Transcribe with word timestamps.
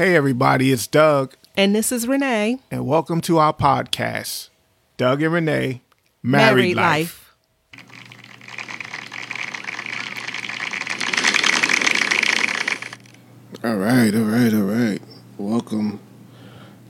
Hey, 0.00 0.16
everybody, 0.16 0.72
it's 0.72 0.86
Doug, 0.86 1.34
And 1.58 1.74
this 1.76 1.92
is 1.92 2.08
Renee. 2.08 2.58
and 2.70 2.86
welcome 2.86 3.20
to 3.20 3.36
our 3.36 3.52
podcast, 3.52 4.48
Doug 4.96 5.20
and 5.20 5.30
Renee 5.34 5.82
Married, 6.22 6.74
Life. 6.76 7.34
All 13.62 13.76
right, 13.76 14.14
all 14.14 14.22
right, 14.22 14.54
all 14.54 14.62
right. 14.62 15.00
Welcome 15.36 16.00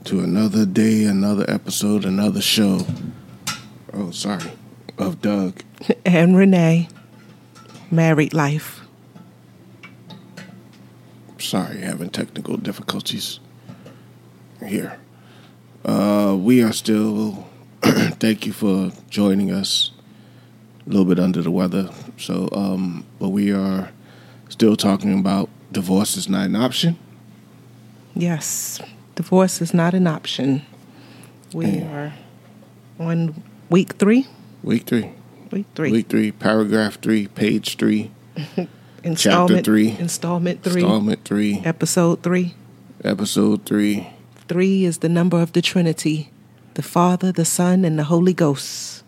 to 0.05 0.21
another 0.21 0.65
day, 0.65 1.03
another 1.03 1.43
episode, 1.49 2.05
another 2.05 2.41
show. 2.41 2.85
Oh, 3.93 4.11
sorry, 4.11 4.51
of 4.97 5.21
Doug. 5.21 5.61
And 6.05 6.37
Renee. 6.37 6.87
Married 7.89 8.33
Life. 8.33 8.79
Sorry, 11.51 11.81
having 11.81 12.09
technical 12.09 12.55
difficulties 12.55 13.41
here. 14.65 14.97
Uh, 15.83 16.37
we 16.39 16.63
are 16.63 16.71
still. 16.71 17.45
thank 17.81 18.45
you 18.45 18.53
for 18.53 18.93
joining 19.09 19.51
us. 19.51 19.91
A 20.85 20.89
little 20.89 21.03
bit 21.03 21.19
under 21.19 21.41
the 21.41 21.51
weather, 21.51 21.89
so 22.17 22.47
um, 22.53 23.05
but 23.19 23.31
we 23.31 23.51
are 23.51 23.91
still 24.47 24.77
talking 24.77 25.19
about 25.19 25.49
divorce 25.73 26.15
is 26.15 26.29
not 26.29 26.45
an 26.45 26.55
option. 26.55 26.97
Yes. 28.15 28.79
Divorce 29.15 29.61
is 29.61 29.73
not 29.73 29.93
an 29.93 30.07
option. 30.07 30.61
We 31.53 31.81
are 31.81 32.13
on 32.97 33.43
week 33.69 33.95
three. 33.95 34.25
Week 34.63 34.83
three. 34.83 35.11
Week 35.51 35.65
three. 35.75 35.91
Week 35.91 36.07
three, 36.07 36.31
paragraph 36.31 37.01
three, 37.01 37.27
page 37.27 37.75
three, 37.75 38.11
installment 39.03 39.65
three. 39.65 39.97
Installment 39.97 40.63
three. 40.63 40.81
installment 40.83 41.25
three, 41.25 41.61
Episode 41.65 42.21
three. 42.23 42.53
episode 43.03 43.65
three. 43.65 44.07
Three 44.47 44.85
is 44.85 44.99
the 44.99 45.09
number 45.09 45.41
of 45.41 45.53
the 45.53 45.61
Trinity. 45.61 46.29
The 46.73 46.81
Father, 46.81 47.31
the 47.31 47.45
Son, 47.45 47.83
and 47.85 47.97
the 47.99 48.05
Holy 48.05 48.33
Ghost. 48.33 49.03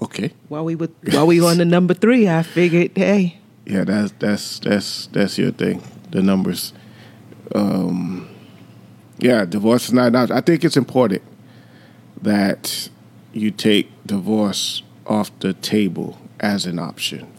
Okay. 0.00 0.32
While 0.48 0.64
we 0.64 0.74
were 0.74 0.88
while 1.12 1.26
we 1.26 1.40
on 1.40 1.58
the 1.58 1.64
number 1.64 1.94
three, 1.94 2.28
I 2.28 2.42
figured, 2.42 2.90
hey, 2.96 3.38
Yeah, 3.66 3.84
that's 3.84 4.12
that's 4.18 4.58
that's 4.58 5.06
that's 5.08 5.38
your 5.38 5.52
thing. 5.52 5.82
The 6.10 6.22
numbers. 6.22 6.72
Um 7.54 8.28
yeah, 9.18 9.44
divorce 9.44 9.84
is 9.86 9.92
not 9.92 10.08
an 10.08 10.16
option. 10.16 10.36
I 10.36 10.40
think 10.40 10.64
it's 10.64 10.76
important 10.76 11.22
that 12.20 12.88
you 13.32 13.50
take 13.50 13.88
divorce 14.06 14.82
off 15.06 15.30
the 15.38 15.52
table 15.54 16.18
as 16.40 16.66
an 16.66 16.78
option. 16.78 17.31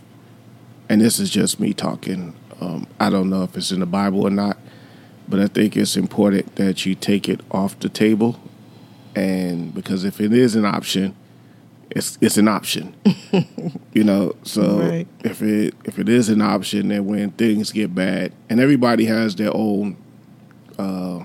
And 0.89 1.01
this 1.01 1.19
is 1.19 1.29
just 1.29 1.59
me 1.59 1.73
talking. 1.73 2.35
Um, 2.61 2.87
I 2.99 3.09
don't 3.09 3.29
know 3.29 3.43
if 3.43 3.55
it's 3.57 3.71
in 3.71 3.79
the 3.79 3.85
Bible 3.85 4.21
or 4.25 4.29
not, 4.29 4.57
but 5.27 5.39
I 5.39 5.47
think 5.47 5.75
it's 5.75 5.95
important 5.97 6.55
that 6.55 6.85
you 6.85 6.95
take 6.95 7.27
it 7.29 7.41
off 7.51 7.79
the 7.79 7.89
table. 7.89 8.39
And 9.15 9.73
because 9.73 10.03
if 10.03 10.19
it 10.21 10.33
is 10.33 10.55
an 10.55 10.65
option, 10.65 11.15
it's 11.89 12.17
it's 12.21 12.37
an 12.37 12.47
option. 12.47 12.95
you 13.93 14.03
know, 14.03 14.35
so 14.43 14.79
Right. 14.79 15.07
if 15.23 15.41
it 15.41 15.75
if 15.85 15.99
it 15.99 16.09
is 16.09 16.29
an 16.29 16.41
option, 16.41 16.87
then 16.89 17.05
when 17.05 17.31
things 17.31 17.71
get 17.71 17.93
bad, 17.93 18.31
and 18.49 18.59
everybody 18.59 19.05
has 19.05 19.35
their 19.35 19.55
own 19.55 19.97
uh, 20.79 21.23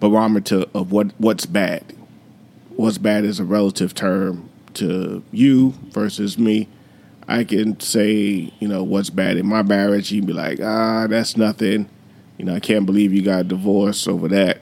barometer 0.00 0.64
of 0.74 0.92
what 0.92 1.12
what's 1.18 1.46
bad. 1.46 1.84
What's 2.76 2.98
bad 2.98 3.24
is 3.24 3.40
a 3.40 3.44
relative 3.44 3.94
term 3.94 4.48
to 4.74 5.22
you 5.32 5.74
versus 5.90 6.38
me. 6.38 6.68
I 7.28 7.44
can 7.44 7.78
say, 7.78 8.50
you 8.58 8.66
know, 8.66 8.82
what's 8.82 9.10
bad 9.10 9.36
in 9.36 9.46
my 9.46 9.62
marriage. 9.62 10.10
You'd 10.10 10.26
be 10.26 10.32
like, 10.32 10.60
ah, 10.62 11.06
that's 11.06 11.36
nothing. 11.36 11.88
You 12.38 12.46
know, 12.46 12.54
I 12.54 12.60
can't 12.60 12.86
believe 12.86 13.12
you 13.12 13.20
got 13.20 13.48
divorced 13.48 14.08
over 14.08 14.28
that. 14.28 14.60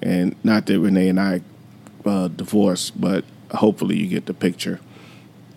And 0.00 0.36
not 0.44 0.66
that 0.66 0.78
Renee 0.78 1.08
and 1.08 1.18
I 1.18 1.42
uh, 2.04 2.28
divorced, 2.28 3.00
but 3.00 3.24
hopefully 3.50 3.96
you 3.96 4.06
get 4.06 4.26
the 4.26 4.34
picture. 4.34 4.78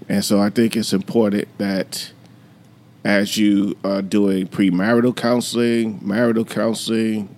And 0.10 0.26
so 0.26 0.42
I 0.42 0.50
think 0.50 0.76
it's 0.76 0.94
important 0.94 1.48
that 1.60 2.12
as 3.06 3.38
you 3.38 3.78
are 3.84 4.02
doing 4.02 4.48
premarital 4.48 5.16
counseling, 5.16 6.00
marital 6.02 6.46
counseling, 6.46 7.36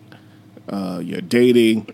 uh, 0.70 1.02
you're 1.04 1.22
dating, 1.22 1.94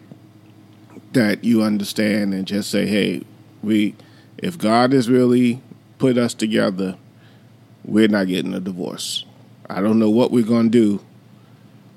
that 1.13 1.43
you 1.43 1.63
understand 1.63 2.35
and 2.35 2.45
just 2.45 2.69
say, 2.69 2.85
hey, 2.85 3.23
we, 3.63 3.95
if 4.37 4.59
God 4.59 4.93
is 4.93 5.09
really 5.09 5.61
put 5.99 6.17
us 6.17 6.33
together, 6.33 6.97
we're 7.85 8.07
not 8.07 8.27
getting 8.27 8.53
a 8.53 8.59
divorce. 8.59 9.25
I 9.69 9.81
don't 9.81 9.99
know 9.99 10.09
what 10.09 10.31
we're 10.31 10.43
going 10.43 10.71
to 10.71 10.97
do, 10.97 11.05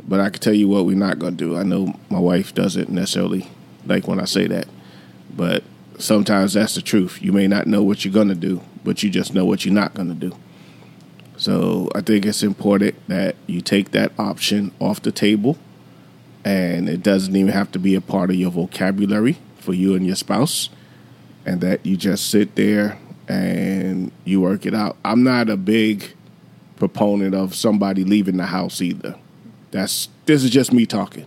but 0.06 0.20
I 0.20 0.28
can 0.28 0.40
tell 0.40 0.52
you 0.52 0.68
what 0.68 0.84
we're 0.84 0.96
not 0.96 1.18
going 1.18 1.36
to 1.36 1.44
do. 1.44 1.56
I 1.56 1.62
know 1.62 1.98
my 2.10 2.18
wife 2.18 2.54
doesn't 2.54 2.90
necessarily 2.90 3.48
like 3.86 4.06
when 4.06 4.20
I 4.20 4.24
say 4.26 4.46
that, 4.48 4.66
but 5.34 5.64
sometimes 5.98 6.52
that's 6.52 6.74
the 6.74 6.82
truth. 6.82 7.22
You 7.22 7.32
may 7.32 7.46
not 7.48 7.66
know 7.66 7.82
what 7.82 8.04
you're 8.04 8.12
going 8.12 8.28
to 8.28 8.34
do, 8.34 8.60
but 8.84 9.02
you 9.02 9.08
just 9.08 9.34
know 9.34 9.44
what 9.44 9.64
you're 9.64 9.72
not 9.72 9.94
going 9.94 10.08
to 10.08 10.14
do. 10.14 10.36
So 11.36 11.88
I 11.94 12.02
think 12.02 12.26
it's 12.26 12.42
important 12.42 12.94
that 13.08 13.36
you 13.46 13.60
take 13.60 13.92
that 13.92 14.12
option 14.18 14.72
off 14.80 15.00
the 15.00 15.12
table, 15.12 15.56
and 16.44 16.88
it 16.88 17.02
doesn't 17.02 17.34
even 17.34 17.52
have 17.52 17.70
to 17.72 17.78
be 17.78 17.94
a 17.94 18.00
part 18.00 18.30
of 18.30 18.36
your 18.36 18.50
vocabulary 18.50 19.38
for 19.56 19.72
you 19.72 19.94
and 19.94 20.04
your 20.04 20.16
spouse, 20.16 20.68
and 21.46 21.60
that 21.60 21.86
you 21.86 21.96
just 21.96 22.28
sit 22.28 22.54
there 22.56 22.98
and 23.28 24.10
you 24.24 24.40
work 24.40 24.66
it 24.66 24.74
out. 24.74 24.96
I'm 25.04 25.22
not 25.22 25.48
a 25.48 25.56
big 25.56 26.12
proponent 26.76 27.34
of 27.34 27.54
somebody 27.54 28.04
leaving 28.04 28.36
the 28.36 28.46
house 28.46 28.80
either. 28.80 29.16
That's 29.70 30.08
this 30.26 30.44
is 30.44 30.50
just 30.50 30.72
me 30.72 30.86
talking. 30.86 31.26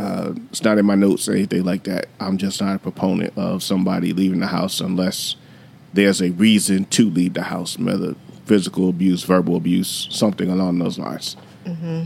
Uh, 0.00 0.32
it's 0.50 0.64
not 0.64 0.78
in 0.78 0.86
my 0.86 0.94
notes 0.94 1.28
or 1.28 1.32
anything 1.32 1.64
like 1.64 1.84
that. 1.84 2.06
I'm 2.18 2.38
just 2.38 2.60
not 2.60 2.76
a 2.76 2.78
proponent 2.78 3.34
of 3.36 3.62
somebody 3.62 4.12
leaving 4.12 4.40
the 4.40 4.46
house 4.46 4.80
unless 4.80 5.36
there's 5.92 6.22
a 6.22 6.30
reason 6.30 6.86
to 6.86 7.10
leave 7.10 7.34
the 7.34 7.42
house, 7.42 7.78
whether 7.78 8.14
physical 8.46 8.88
abuse, 8.88 9.22
verbal 9.22 9.56
abuse, 9.56 10.08
something 10.10 10.48
along 10.50 10.78
those 10.78 10.98
lines. 10.98 11.36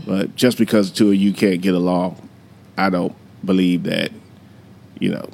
But 0.05 0.35
just 0.35 0.57
because 0.57 0.91
the 0.91 0.97
two 0.97 1.09
of 1.09 1.15
you 1.15 1.33
can't 1.33 1.61
get 1.61 1.73
along, 1.73 2.29
I 2.77 2.89
don't 2.89 3.15
believe 3.43 3.83
that, 3.83 4.11
you 4.99 5.09
know, 5.09 5.29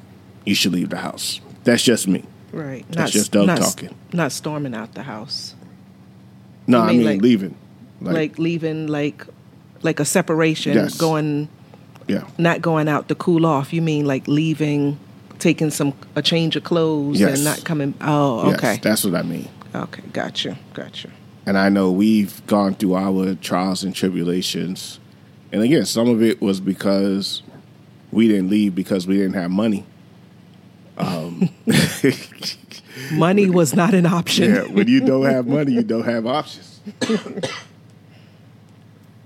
you 0.46 0.54
should 0.54 0.72
leave 0.72 0.90
the 0.90 0.98
house. 0.98 1.40
That's 1.64 1.82
just 1.82 2.06
me. 2.08 2.24
Right. 2.54 2.84
That's 2.90 3.12
just 3.12 3.32
Doug 3.32 3.46
not, 3.46 3.58
talking. 3.58 3.94
Not 4.12 4.32
storming 4.32 4.74
out 4.74 4.94
the 4.94 5.02
house. 5.02 5.54
No, 6.66 6.80
I 6.80 6.88
mean 6.88 6.98
mean 6.98 7.06
like- 7.06 7.20
leaving. 7.22 7.54
like 8.00 8.38
leaving 8.38 8.86
like 8.86 9.26
like 9.82 10.00
a 10.00 10.04
separation 10.04 10.74
Yes. 10.74 10.96
going 10.96 11.48
yeah. 12.08 12.24
not 12.38 12.60
going 12.62 12.88
out 12.88 13.08
to 13.08 13.14
cool 13.14 13.44
off 13.46 13.72
you 13.72 13.80
mean 13.82 14.04
like 14.06 14.26
leaving 14.28 14.98
taking 15.38 15.70
some 15.70 15.92
a 16.16 16.22
change 16.22 16.54
of 16.56 16.64
clothes 16.64 17.20
Yes. 17.20 17.34
and 17.36 17.44
not 17.44 17.64
coming 17.64 17.94
oh 18.00 18.48
Yes, 18.48 18.56
okay 18.58 18.78
that's 18.82 19.04
what 19.04 19.14
I 19.14 19.22
mean. 19.22 19.48
okay 19.74 20.02
gotcha 20.12 20.58
gotcha 20.74 21.08
And 21.46 21.56
I 21.58 21.68
know 21.68 21.90
we've 21.92 22.44
gone 22.46 22.74
through 22.74 22.94
our 22.96 23.34
trials 23.36 23.84
and 23.84 23.94
tribulations. 23.94 24.98
And 25.52 25.62
again, 25.62 25.84
some 25.84 26.08
of 26.08 26.22
it 26.22 26.40
was 26.40 26.58
because 26.58 27.42
we 28.10 28.28
didn't 28.28 28.48
leave 28.48 28.74
because 28.74 29.06
we 29.06 29.16
didn't 29.20 29.34
have 29.42 29.50
money. 29.50 29.84
Um, 30.96 31.23
money 33.12 33.50
was 33.50 33.74
not 33.74 33.94
an 33.94 34.06
option 34.06 34.54
yeah, 34.54 34.62
when 34.62 34.88
you 34.88 35.00
don't 35.00 35.24
have 35.24 35.46
money, 35.46 35.72
you 35.72 35.82
don't 35.82 36.04
have 36.04 36.26
options. 36.26 36.80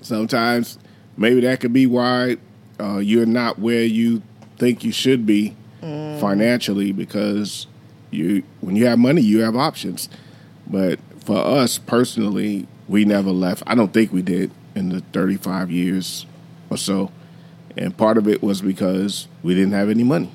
Sometimes 0.00 0.78
maybe 1.16 1.40
that 1.40 1.60
could 1.60 1.72
be 1.72 1.86
why 1.86 2.36
uh, 2.80 2.98
you're 2.98 3.26
not 3.26 3.58
where 3.58 3.84
you 3.84 4.22
think 4.56 4.84
you 4.84 4.92
should 4.92 5.26
be 5.26 5.54
financially 5.80 6.92
because 6.92 7.66
you 8.10 8.42
when 8.60 8.76
you 8.76 8.86
have 8.86 8.98
money, 8.98 9.20
you 9.20 9.40
have 9.40 9.56
options. 9.56 10.08
But 10.66 10.98
for 11.24 11.38
us 11.38 11.78
personally, 11.78 12.66
we 12.88 13.04
never 13.04 13.30
left. 13.30 13.62
I 13.66 13.74
don't 13.74 13.92
think 13.92 14.12
we 14.12 14.22
did 14.22 14.50
in 14.74 14.90
the 14.90 15.00
35 15.12 15.70
years 15.70 16.26
or 16.70 16.76
so. 16.76 17.12
And 17.76 17.96
part 17.96 18.18
of 18.18 18.26
it 18.26 18.42
was 18.42 18.60
because 18.60 19.28
we 19.42 19.54
didn't 19.54 19.72
have 19.72 19.88
any 19.88 20.04
money. 20.04 20.30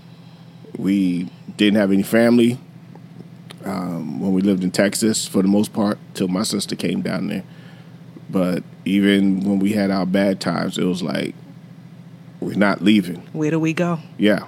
We 0.78 1.30
didn't 1.58 1.78
have 1.80 1.92
any 1.92 2.04
family 2.04 2.58
um, 3.66 4.20
when 4.20 4.34
we 4.34 4.42
lived 4.42 4.64
in 4.64 4.72
Texas 4.72 5.28
for 5.28 5.42
the 5.42 5.48
most 5.48 5.74
part 5.74 5.98
till 6.14 6.28
my 6.28 6.44
sister 6.44 6.76
came 6.76 7.02
down 7.02 7.28
there. 7.28 7.44
But 8.30 8.64
even 8.86 9.42
when 9.42 9.60
we 9.60 9.74
had 9.74 9.92
our 9.92 10.06
bad 10.06 10.40
times, 10.42 10.78
it 10.78 10.84
was 10.86 11.02
like 11.04 11.36
we're 12.40 12.56
not 12.56 12.82
leaving. 12.82 13.18
where 13.32 13.52
do 13.52 13.60
we 13.60 13.74
go 13.74 14.00
Yeah. 14.18 14.46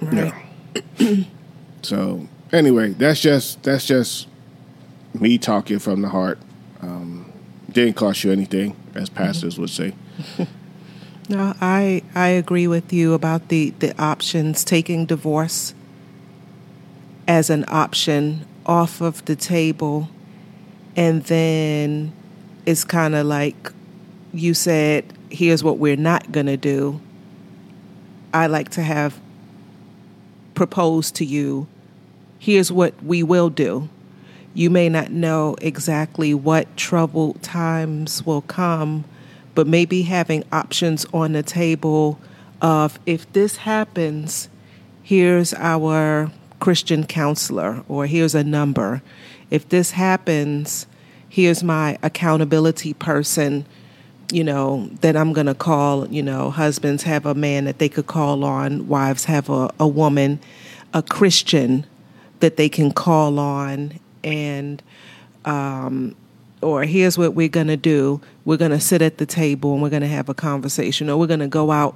right 0.00 0.32
Yeah. 0.98 1.24
so 1.82 2.28
anyway, 2.52 2.90
that's 2.90 3.20
just 3.20 3.62
that's 3.62 3.86
just 3.86 4.28
me 5.14 5.38
talking 5.38 5.78
from 5.78 6.02
the 6.02 6.08
heart. 6.08 6.38
Um, 6.82 7.32
didn't 7.72 7.94
cost 7.96 8.22
you 8.22 8.30
anything, 8.30 8.76
as 8.94 9.08
pastors 9.08 9.58
would 9.58 9.70
say. 9.70 9.94
no 11.30 11.52
i 11.60 12.02
i 12.14 12.28
agree 12.28 12.66
with 12.66 12.90
you 12.92 13.12
about 13.12 13.48
the 13.48 13.70
the 13.80 13.94
options 14.00 14.64
taking 14.64 15.04
divorce 15.04 15.74
as 17.28 17.50
an 17.50 17.64
option 17.68 18.44
off 18.66 19.00
of 19.00 19.24
the 19.26 19.36
table 19.36 20.08
and 20.96 21.22
then 21.24 22.12
it's 22.66 22.84
kind 22.84 23.14
of 23.14 23.24
like 23.26 23.72
you 24.32 24.52
said, 24.52 25.04
here's 25.30 25.62
what 25.62 25.78
we're 25.78 25.96
not 25.96 26.32
going 26.32 26.46
to 26.46 26.56
do, 26.56 27.00
I 28.34 28.46
like 28.46 28.70
to 28.70 28.82
have 28.82 29.18
proposed 30.54 31.14
to 31.16 31.24
you, 31.24 31.66
here's 32.38 32.72
what 32.72 33.00
we 33.04 33.22
will 33.22 33.48
do. 33.48 33.88
You 34.54 34.70
may 34.70 34.88
not 34.88 35.12
know 35.12 35.54
exactly 35.60 36.34
what 36.34 36.76
troubled 36.76 37.42
times 37.42 38.26
will 38.26 38.42
come, 38.42 39.04
but 39.54 39.66
maybe 39.66 40.02
having 40.02 40.44
options 40.50 41.06
on 41.12 41.32
the 41.32 41.42
table 41.42 42.18
of 42.60 42.98
if 43.06 43.30
this 43.32 43.58
happens, 43.58 44.48
here's 45.02 45.54
our 45.54 46.32
Christian 46.60 47.06
counselor, 47.06 47.84
or 47.88 48.06
here's 48.06 48.34
a 48.34 48.44
number. 48.44 49.02
If 49.50 49.68
this 49.68 49.92
happens, 49.92 50.86
here's 51.28 51.62
my 51.62 51.98
accountability 52.02 52.94
person, 52.94 53.64
you 54.32 54.44
know, 54.44 54.90
that 55.00 55.16
I'm 55.16 55.32
going 55.32 55.46
to 55.46 55.54
call. 55.54 56.06
You 56.08 56.22
know, 56.22 56.50
husbands 56.50 57.02
have 57.04 57.26
a 57.26 57.34
man 57.34 57.64
that 57.64 57.78
they 57.78 57.88
could 57.88 58.06
call 58.06 58.44
on, 58.44 58.88
wives 58.88 59.24
have 59.24 59.48
a, 59.48 59.70
a 59.78 59.86
woman, 59.86 60.40
a 60.92 61.02
Christian 61.02 61.86
that 62.40 62.56
they 62.56 62.68
can 62.68 62.92
call 62.92 63.38
on, 63.38 63.98
and, 64.22 64.82
um, 65.44 66.14
or 66.60 66.84
here's 66.84 67.16
what 67.16 67.34
we're 67.34 67.48
going 67.48 67.66
to 67.68 67.76
do 67.76 68.20
we're 68.44 68.56
going 68.56 68.70
to 68.70 68.80
sit 68.80 69.02
at 69.02 69.18
the 69.18 69.26
table 69.26 69.74
and 69.74 69.82
we're 69.82 69.90
going 69.90 70.02
to 70.02 70.08
have 70.08 70.28
a 70.28 70.34
conversation, 70.34 71.10
or 71.10 71.18
we're 71.18 71.26
going 71.26 71.40
to 71.40 71.46
go 71.46 71.70
out 71.70 71.94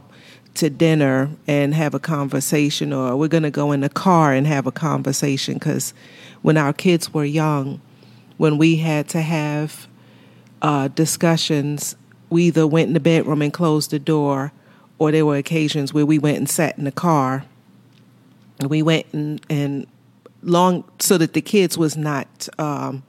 to 0.55 0.69
dinner 0.69 1.31
and 1.47 1.75
have 1.75 1.95
a 1.95 1.99
conversation, 1.99 2.93
or 2.93 3.17
we're 3.17 3.29
going 3.29 3.43
to 3.43 3.51
go 3.51 3.73
in 3.73 3.81
the 3.81 3.89
car 3.89 4.33
and 4.33 4.47
have 4.47 4.67
a 4.67 4.73
conversation. 4.73 5.55
Because 5.55 5.95
when 6.43 6.57
our 6.57 6.73
kids 6.73 7.13
were 7.15 7.25
young, 7.25 7.81
when 8.37 8.59
we 8.59 8.77
had 8.77 9.09
to 9.11 9.21
have 9.23 9.87
uh, 10.61 10.89
discussions, 10.89 11.97
we 12.31 12.45
either 12.45 12.67
went 12.67 12.89
in 12.89 12.95
the 12.95 13.01
bedroom 13.01 13.43
and 13.43 13.53
closed 13.53 13.91
the 13.91 13.99
door, 13.99 14.53
or 14.99 15.11
there 15.11 15.27
were 15.27 15.37
occasions 15.37 15.93
where 15.93 16.07
we 16.07 16.19
went 16.19 16.39
and 16.39 16.49
sat 16.49 16.77
in 16.79 16.85
the 16.85 16.93
car. 16.93 17.45
And 18.59 18.71
we 18.71 18.83
went 18.83 19.07
and, 19.13 19.41
and 19.49 19.87
long 20.43 20.85
so 20.99 21.19
that 21.19 21.33
the 21.33 21.41
kids 21.41 21.79
was 21.79 21.97
not 21.97 22.49
um, 22.59 23.03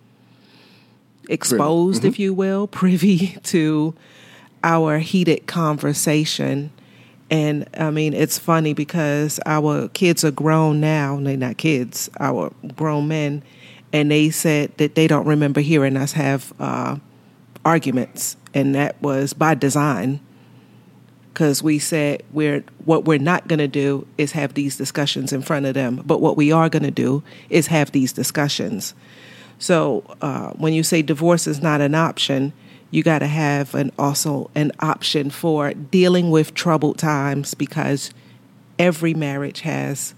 exposed, 1.29 1.99
mm-hmm. 1.99 2.07
if 2.07 2.19
you 2.19 2.33
will, 2.33 2.67
privy 2.81 3.37
to 3.43 3.93
our 4.63 4.99
heated 4.99 5.45
conversation. 5.45 6.71
And 7.29 7.67
I 7.77 7.89
mean, 7.89 8.13
it's 8.13 8.37
funny 8.37 8.73
because 8.73 9.39
our 9.45 9.87
kids 9.89 10.23
are 10.23 10.31
grown 10.31 10.79
now. 10.79 11.19
They're 11.19 11.37
not 11.37 11.57
kids, 11.57 12.09
our 12.19 12.53
grown 12.75 13.07
men. 13.07 13.43
And 13.91 14.11
they 14.11 14.29
said 14.29 14.75
that 14.77 14.95
they 14.95 15.07
don't 15.07 15.25
remember 15.25 15.61
hearing 15.61 15.97
us 15.97 16.13
have 16.13 16.53
uh, 16.59 16.97
arguments. 17.65 18.37
And 18.53 18.75
that 18.75 19.01
was 19.01 19.33
by 19.33 19.55
design. 19.55 20.19
Because 21.31 21.63
we 21.63 21.79
said 21.79 22.21
we're 22.31 22.63
what 22.85 23.05
we're 23.05 23.17
not 23.17 23.47
going 23.47 23.57
to 23.57 23.67
do 23.67 24.05
is 24.19 24.33
have 24.33 24.53
these 24.53 24.77
discussions 24.77 25.33
in 25.33 25.41
front 25.41 25.65
of 25.65 25.73
them, 25.73 26.03
but 26.05 26.21
what 26.21 26.37
we 26.37 26.51
are 26.51 26.69
going 26.69 26.83
to 26.83 26.91
do 26.91 27.23
is 27.49 27.67
have 27.67 27.91
these 27.91 28.13
discussions. 28.13 28.93
So 29.57 30.03
uh, 30.21 30.51
when 30.51 30.73
you 30.73 30.83
say 30.83 31.01
divorce 31.01 31.47
is 31.47 31.59
not 31.59 31.81
an 31.81 31.95
option, 31.95 32.53
you 32.93 33.01
got 33.01 33.19
to 33.19 33.27
have 33.27 33.73
an 33.73 33.91
also 33.97 34.51
an 34.53 34.71
option 34.79 35.31
for 35.31 35.73
dealing 35.73 36.29
with 36.29 36.53
troubled 36.53 36.99
times 36.99 37.55
because 37.55 38.11
every 38.77 39.15
marriage 39.15 39.61
has 39.61 40.13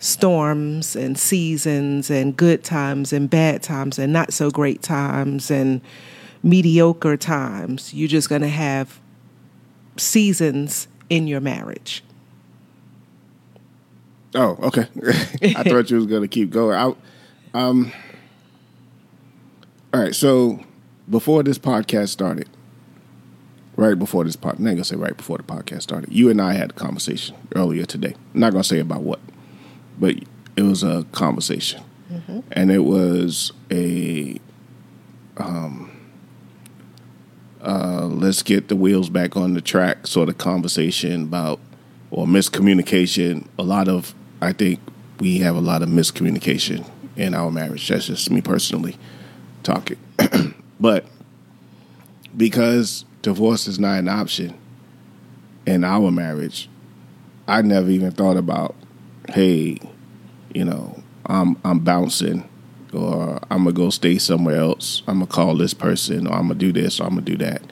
storms 0.00 0.96
and 0.96 1.16
seasons 1.16 2.10
and 2.10 2.36
good 2.36 2.64
times 2.64 3.12
and 3.12 3.30
bad 3.30 3.62
times 3.62 3.96
and 3.96 4.12
not 4.12 4.32
so 4.32 4.50
great 4.50 4.82
times 4.82 5.52
and 5.52 5.80
mediocre 6.42 7.16
times. 7.16 7.94
You're 7.94 8.08
just 8.08 8.28
going 8.28 8.42
to 8.42 8.48
have 8.48 8.98
seasons 9.96 10.88
in 11.08 11.28
your 11.28 11.40
marriage. 11.40 12.02
Oh, 14.34 14.58
okay. 14.64 14.88
I 15.54 15.62
thought 15.62 15.90
you 15.90 15.96
was 15.98 16.06
going 16.06 16.22
to 16.22 16.28
keep 16.28 16.50
going. 16.50 16.76
I, 16.76 16.92
um, 17.56 17.92
all 19.94 20.00
right, 20.00 20.14
so 20.14 20.58
before 21.10 21.42
this 21.42 21.58
podcast 21.58 22.08
started, 22.08 22.48
right 23.76 23.98
before 23.98 24.24
this 24.24 24.36
pod, 24.36 24.56
I'm 24.58 24.64
not 24.64 24.70
gonna 24.70 24.84
say 24.84 24.96
right 24.96 25.16
before 25.16 25.38
the 25.38 25.42
podcast 25.42 25.82
started. 25.82 26.12
You 26.12 26.30
and 26.30 26.40
I 26.40 26.52
had 26.52 26.70
a 26.70 26.74
conversation 26.74 27.36
earlier 27.56 27.84
today. 27.84 28.14
I'm 28.34 28.40
not 28.40 28.52
gonna 28.52 28.64
say 28.64 28.78
about 28.78 29.02
what, 29.02 29.20
but 29.98 30.14
it 30.56 30.62
was 30.62 30.82
a 30.82 31.04
conversation, 31.12 31.82
mm-hmm. 32.10 32.40
and 32.52 32.70
it 32.70 32.84
was 32.84 33.52
a 33.70 34.40
um, 35.36 35.90
uh, 37.62 38.06
let's 38.06 38.42
get 38.42 38.68
the 38.68 38.76
wheels 38.76 39.10
back 39.10 39.36
on 39.36 39.54
the 39.54 39.60
track 39.60 40.06
sort 40.06 40.28
of 40.28 40.38
conversation 40.38 41.24
about 41.24 41.60
or 42.10 42.26
miscommunication. 42.26 43.46
A 43.58 43.62
lot 43.62 43.88
of 43.88 44.14
I 44.40 44.52
think 44.52 44.80
we 45.18 45.38
have 45.38 45.56
a 45.56 45.60
lot 45.60 45.82
of 45.82 45.88
miscommunication 45.88 46.88
in 47.16 47.34
our 47.34 47.50
marriage. 47.50 47.88
That's 47.88 48.06
just 48.06 48.30
me 48.30 48.40
personally 48.40 48.96
talking. 49.62 49.98
But 50.80 51.04
because 52.36 53.04
divorce 53.22 53.68
is 53.68 53.78
not 53.78 53.98
an 53.98 54.08
option 54.08 54.58
in 55.66 55.84
our 55.84 56.10
marriage, 56.10 56.68
I 57.46 57.62
never 57.62 57.90
even 57.90 58.12
thought 58.12 58.36
about, 58.36 58.74
hey, 59.28 59.78
you 60.54 60.64
know, 60.64 61.02
I'm 61.26 61.56
I'm 61.64 61.80
bouncing 61.80 62.48
or 62.92 63.38
I'm 63.50 63.64
gonna 63.64 63.72
go 63.72 63.90
stay 63.90 64.18
somewhere 64.18 64.56
else. 64.56 65.02
I'm 65.06 65.18
gonna 65.18 65.26
call 65.26 65.56
this 65.56 65.74
person 65.74 66.26
or 66.26 66.32
I'm 66.32 66.48
gonna 66.48 66.54
do 66.54 66.72
this 66.72 67.00
or 67.00 67.04
I'm 67.04 67.10
gonna 67.10 67.22
do 67.22 67.36
that. 67.38 67.62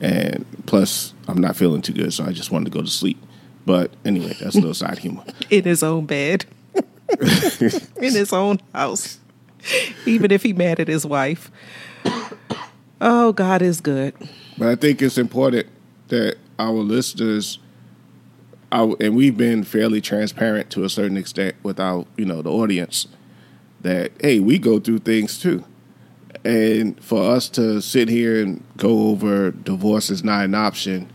And 0.00 0.44
plus, 0.66 1.14
I'm 1.26 1.40
not 1.40 1.56
feeling 1.56 1.82
too 1.82 1.92
good, 1.92 2.12
so 2.12 2.24
I 2.24 2.32
just 2.32 2.50
wanted 2.50 2.66
to 2.66 2.78
go 2.78 2.82
to 2.82 2.90
sleep. 2.90 3.22
But 3.66 3.92
anyway, 4.04 4.36
that's 4.40 4.54
a 4.54 4.58
little 4.58 4.74
side 4.74 4.98
humor. 4.98 5.24
In 5.50 5.64
his 5.64 5.82
own 5.82 6.06
bed, 6.06 6.46
in 7.20 8.12
his 8.14 8.32
own 8.32 8.60
house, 8.72 9.18
even 10.06 10.30
if 10.30 10.42
he 10.42 10.52
mad 10.52 10.80
at 10.80 10.88
his 10.88 11.04
wife. 11.04 11.50
Oh, 13.00 13.32
God 13.32 13.62
is 13.62 13.80
good. 13.80 14.14
But 14.56 14.68
I 14.68 14.74
think 14.74 15.00
it's 15.02 15.18
important 15.18 15.68
that 16.08 16.36
our 16.58 16.72
listeners, 16.72 17.58
our, 18.72 18.96
and 19.00 19.14
we've 19.14 19.36
been 19.36 19.62
fairly 19.62 20.00
transparent 20.00 20.70
to 20.70 20.84
a 20.84 20.88
certain 20.88 21.16
extent 21.16 21.54
with 21.62 21.78
our, 21.78 22.06
you 22.16 22.24
know, 22.24 22.42
the 22.42 22.50
audience, 22.50 23.06
that 23.82 24.10
hey, 24.20 24.40
we 24.40 24.58
go 24.58 24.80
through 24.80 24.98
things 24.98 25.38
too, 25.38 25.64
and 26.44 27.00
for 27.02 27.30
us 27.30 27.48
to 27.50 27.80
sit 27.80 28.08
here 28.08 28.42
and 28.42 28.64
go 28.76 29.08
over 29.08 29.52
divorce 29.52 30.10
is 30.10 30.24
not 30.24 30.44
an 30.44 30.54
option, 30.54 31.10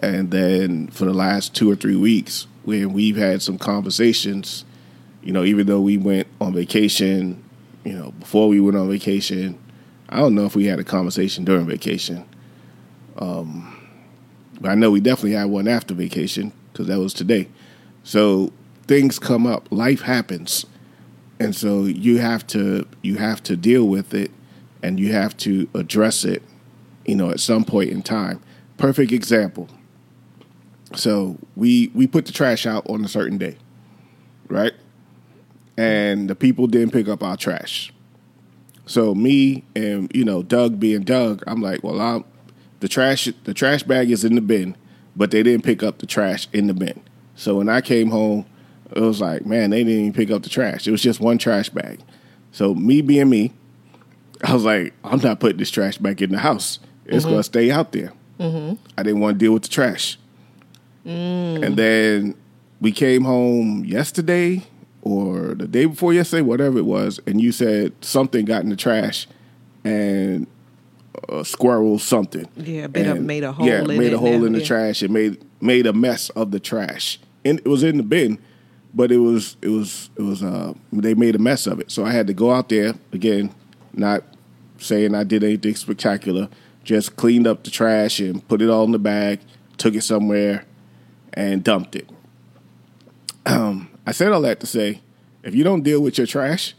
and 0.00 0.30
then 0.30 0.88
for 0.88 1.06
the 1.06 1.14
last 1.14 1.54
two 1.54 1.70
or 1.70 1.76
three 1.76 1.96
weeks, 1.96 2.46
when 2.64 2.92
we've 2.92 3.16
had 3.16 3.40
some 3.40 3.56
conversations, 3.56 4.66
you 5.22 5.32
know, 5.32 5.44
even 5.44 5.66
though 5.66 5.80
we 5.80 5.96
went 5.96 6.28
on 6.40 6.52
vacation, 6.52 7.42
you 7.84 7.94
know, 7.94 8.10
before 8.12 8.48
we 8.48 8.60
went 8.60 8.76
on 8.76 8.90
vacation 8.90 9.58
I 10.10 10.16
don't 10.16 10.34
know 10.34 10.44
if 10.44 10.56
we 10.56 10.66
had 10.66 10.80
a 10.80 10.84
conversation 10.84 11.44
during 11.44 11.66
vacation. 11.66 12.26
Um, 13.16 13.76
but 14.60 14.70
I 14.70 14.74
know 14.74 14.90
we 14.90 15.00
definitely 15.00 15.32
had 15.32 15.46
one 15.46 15.68
after 15.68 15.94
vacation 15.94 16.52
because 16.72 16.88
that 16.88 16.98
was 16.98 17.14
today. 17.14 17.48
So 18.02 18.52
things 18.86 19.18
come 19.18 19.46
up, 19.46 19.68
life 19.70 20.02
happens, 20.02 20.66
and 21.38 21.54
so 21.54 21.84
you 21.84 22.18
have 22.18 22.46
to 22.48 22.86
you 23.02 23.16
have 23.16 23.42
to 23.44 23.56
deal 23.56 23.86
with 23.86 24.12
it, 24.12 24.32
and 24.82 24.98
you 24.98 25.12
have 25.12 25.36
to 25.38 25.68
address 25.74 26.24
it. 26.24 26.42
You 27.06 27.16
know, 27.16 27.30
at 27.30 27.40
some 27.40 27.64
point 27.64 27.90
in 27.90 28.02
time. 28.02 28.42
Perfect 28.76 29.12
example. 29.12 29.68
So 30.94 31.38
we 31.54 31.90
we 31.94 32.06
put 32.06 32.26
the 32.26 32.32
trash 32.32 32.66
out 32.66 32.88
on 32.88 33.04
a 33.04 33.08
certain 33.08 33.38
day, 33.38 33.56
right? 34.48 34.74
And 35.76 36.28
the 36.28 36.34
people 36.34 36.66
didn't 36.66 36.92
pick 36.92 37.08
up 37.08 37.22
our 37.22 37.36
trash. 37.36 37.92
So 38.90 39.14
me 39.14 39.62
and 39.76 40.10
you 40.12 40.24
know 40.24 40.42
Doug 40.42 40.80
being 40.80 41.02
Doug, 41.02 41.44
I'm 41.46 41.62
like, 41.62 41.84
well, 41.84 42.00
I'm, 42.00 42.24
the 42.80 42.88
trash 42.88 43.28
the 43.44 43.54
trash 43.54 43.84
bag 43.84 44.10
is 44.10 44.24
in 44.24 44.34
the 44.34 44.40
bin, 44.40 44.76
but 45.14 45.30
they 45.30 45.44
didn't 45.44 45.64
pick 45.64 45.84
up 45.84 45.98
the 45.98 46.06
trash 46.06 46.48
in 46.52 46.66
the 46.66 46.74
bin. 46.74 47.00
So 47.36 47.58
when 47.58 47.68
I 47.68 47.82
came 47.82 48.10
home, 48.10 48.46
it 48.90 48.98
was 48.98 49.20
like, 49.20 49.46
man, 49.46 49.70
they 49.70 49.84
didn't 49.84 49.92
even 49.92 50.12
pick 50.12 50.32
up 50.32 50.42
the 50.42 50.48
trash. 50.48 50.88
It 50.88 50.90
was 50.90 51.02
just 51.02 51.20
one 51.20 51.38
trash 51.38 51.68
bag. 51.68 52.00
So 52.50 52.74
me 52.74 53.00
being 53.00 53.30
me, 53.30 53.52
I 54.42 54.54
was 54.54 54.64
like, 54.64 54.92
I'm 55.04 55.20
not 55.20 55.38
putting 55.38 55.58
this 55.58 55.70
trash 55.70 55.96
back 55.98 56.20
in 56.20 56.32
the 56.32 56.38
house. 56.38 56.80
It's 57.04 57.24
mm-hmm. 57.24 57.34
gonna 57.34 57.42
stay 57.44 57.70
out 57.70 57.92
there. 57.92 58.12
Mm-hmm. 58.40 58.74
I 58.98 59.04
didn't 59.04 59.20
want 59.20 59.36
to 59.36 59.38
deal 59.38 59.52
with 59.52 59.62
the 59.62 59.68
trash. 59.68 60.18
Mm. 61.06 61.64
And 61.64 61.76
then 61.76 62.34
we 62.80 62.90
came 62.90 63.22
home 63.22 63.84
yesterday 63.84 64.66
or 65.02 65.54
the 65.54 65.66
day 65.66 65.86
before 65.86 66.12
yesterday, 66.12 66.42
whatever 66.42 66.78
it 66.78 66.84
was, 66.84 67.20
and 67.26 67.40
you 67.40 67.52
said 67.52 67.92
something 68.00 68.44
got 68.44 68.62
in 68.62 68.70
the 68.70 68.76
trash 68.76 69.26
and 69.84 70.46
a 71.28 71.44
squirrel 71.44 71.98
something. 71.98 72.48
Yeah, 72.56 72.86
and, 72.94 73.26
made 73.26 73.44
a 73.44 73.52
hole. 73.52 73.66
Yeah, 73.66 73.82
made 73.82 74.12
a 74.12 74.18
hole 74.18 74.44
in 74.44 74.52
the 74.52 74.60
yeah. 74.60 74.66
trash. 74.66 75.02
It 75.02 75.10
made 75.10 75.42
made 75.60 75.86
a 75.86 75.92
mess 75.92 76.30
of 76.30 76.50
the 76.50 76.60
trash. 76.60 77.18
And 77.44 77.58
it 77.58 77.66
was 77.66 77.82
in 77.82 77.96
the 77.96 78.02
bin, 78.02 78.38
but 78.94 79.10
it 79.10 79.18
was 79.18 79.56
it 79.62 79.68
was 79.68 80.10
it 80.16 80.22
was 80.22 80.42
uh 80.42 80.74
they 80.92 81.14
made 81.14 81.34
a 81.34 81.38
mess 81.38 81.66
of 81.66 81.80
it. 81.80 81.90
So 81.90 82.04
I 82.04 82.12
had 82.12 82.26
to 82.26 82.34
go 82.34 82.52
out 82.52 82.68
there 82.68 82.94
again, 83.12 83.54
not 83.92 84.24
saying 84.78 85.14
I 85.14 85.24
did 85.24 85.44
anything 85.44 85.74
spectacular, 85.74 86.48
just 86.84 87.16
cleaned 87.16 87.46
up 87.46 87.64
the 87.64 87.70
trash 87.70 88.20
and 88.20 88.46
put 88.48 88.62
it 88.62 88.70
all 88.70 88.84
in 88.84 88.92
the 88.92 88.98
bag, 88.98 89.40
took 89.76 89.94
it 89.94 90.02
somewhere, 90.02 90.64
and 91.34 91.62
dumped 91.62 91.96
it. 91.96 92.08
Um, 93.46 93.89
I 94.10 94.12
said 94.12 94.32
all 94.32 94.42
that 94.42 94.58
to 94.58 94.66
say, 94.66 95.00
if 95.44 95.54
you 95.54 95.62
don't 95.62 95.82
deal 95.82 96.00
with 96.00 96.18
your 96.18 96.26
trash, 96.26 96.74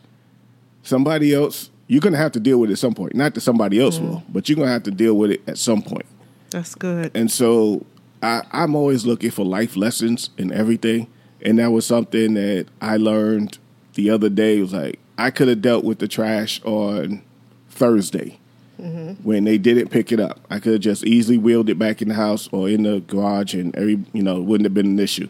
somebody 0.84 1.34
else 1.34 1.70
you're 1.88 2.02
gonna 2.02 2.18
have 2.18 2.32
to 2.34 2.40
deal 2.40 2.58
with 2.58 2.70
it 2.70 2.74
at 2.74 2.80
some 2.80 2.94
point. 2.94 3.16
Not 3.16 3.34
that 3.36 3.42
somebody 3.42 3.82
else 3.82 3.98
mm-hmm. 3.98 4.08
will, 4.08 4.24
but 4.30 4.48
you're 4.48 4.58
gonna 4.58 4.72
have 4.72 4.84
to 4.84 4.92
deal 4.92 5.14
with 5.14 5.32
it 5.32 5.42
at 5.48 5.58
some 5.58 5.82
point. 5.82 6.06
That's 6.50 6.74
good. 6.74 7.12
And 7.14 7.30
so 7.30 7.86
I, 8.22 8.44
I'm 8.52 8.76
always 8.76 9.06
looking 9.06 9.32
for 9.32 9.46
life 9.46 9.76
lessons 9.76 10.30
in 10.38 10.54
everything. 10.54 11.08
And 11.42 11.60
that 11.60 11.72
was 11.72 11.86
something 11.86 12.34
that 12.36 12.68
I 12.82 12.96
learned 12.96 13.58
the 13.96 14.10
other 14.10 14.30
day. 14.30 14.60
It 14.60 14.62
was 14.62 14.74
like 14.74 15.00
I 15.18 15.32
could 15.32 15.48
have 15.48 15.62
dealt 15.62 15.84
with 15.84 16.00
the 16.00 16.08
trash 16.08 16.62
on 16.64 17.24
Thursday 17.70 18.40
mm-hmm. 18.80 19.22
when 19.24 19.44
they 19.44 19.58
didn't 19.58 19.90
pick 19.90 20.14
it 20.14 20.20
up. 20.22 20.40
I 20.50 20.60
could 20.60 20.74
have 20.74 20.82
just 20.82 21.06
easily 21.06 21.38
wheeled 21.38 21.70
it 21.70 21.80
back 21.80 22.02
in 22.02 22.08
the 22.08 22.16
house 22.16 22.48
or 22.54 22.70
in 22.70 22.84
the 22.84 23.02
garage, 23.02 23.54
and 23.54 23.76
every 23.76 24.00
you 24.14 24.24
know 24.24 24.40
wouldn't 24.40 24.66
have 24.66 24.74
been 24.74 24.88
an 24.88 25.00
issue. 25.00 25.28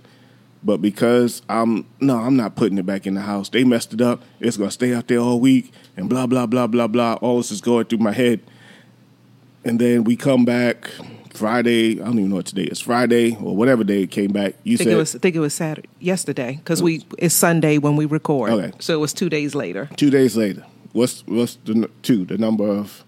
But 0.63 0.81
because 0.81 1.41
I'm 1.49 1.85
no, 1.99 2.17
I'm 2.17 2.35
not 2.35 2.55
putting 2.55 2.77
it 2.77 2.85
back 2.85 3.07
in 3.07 3.15
the 3.15 3.21
house. 3.21 3.49
They 3.49 3.63
messed 3.63 3.93
it 3.93 4.01
up. 4.01 4.21
It's 4.39 4.57
gonna 4.57 4.71
stay 4.71 4.93
out 4.93 5.07
there 5.07 5.17
all 5.19 5.39
week, 5.39 5.71
and 5.97 6.07
blah 6.07 6.27
blah 6.27 6.45
blah 6.45 6.67
blah 6.67 6.87
blah. 6.87 7.15
All 7.15 7.37
this 7.37 7.51
is 7.51 7.61
going 7.61 7.85
through 7.85 7.99
my 7.99 8.11
head, 8.11 8.41
and 9.63 9.79
then 9.79 10.03
we 10.03 10.15
come 10.15 10.45
back 10.45 10.89
Friday. 11.33 11.99
I 11.99 12.05
don't 12.05 12.19
even 12.19 12.29
know 12.29 12.35
what 12.37 12.45
today 12.45 12.63
is. 12.63 12.79
Friday 12.79 13.35
or 13.41 13.55
whatever 13.55 13.83
day 13.83 14.03
it 14.03 14.11
came 14.11 14.31
back. 14.31 14.55
You 14.63 14.75
I 14.75 14.77
think 14.77 14.87
said 14.87 14.93
it 14.93 14.97
was 14.97 15.15
I 15.15 15.19
think 15.19 15.35
it 15.35 15.39
was 15.39 15.53
Saturday 15.53 15.89
yesterday 15.99 16.57
because 16.57 16.83
we 16.83 17.05
it's 17.17 17.33
Sunday 17.33 17.77
when 17.77 17.95
we 17.95 18.05
record. 18.05 18.51
Okay. 18.51 18.71
So 18.79 18.93
it 18.93 18.99
was 18.99 19.13
two 19.13 19.29
days 19.29 19.55
later. 19.55 19.89
two 19.95 20.09
days 20.09 20.37
later. 20.37 20.65
What's 20.93 21.25
what's 21.25 21.55
the 21.65 21.89
two? 22.03 22.25
The 22.25 22.37
number 22.37 22.67
of 22.67 23.03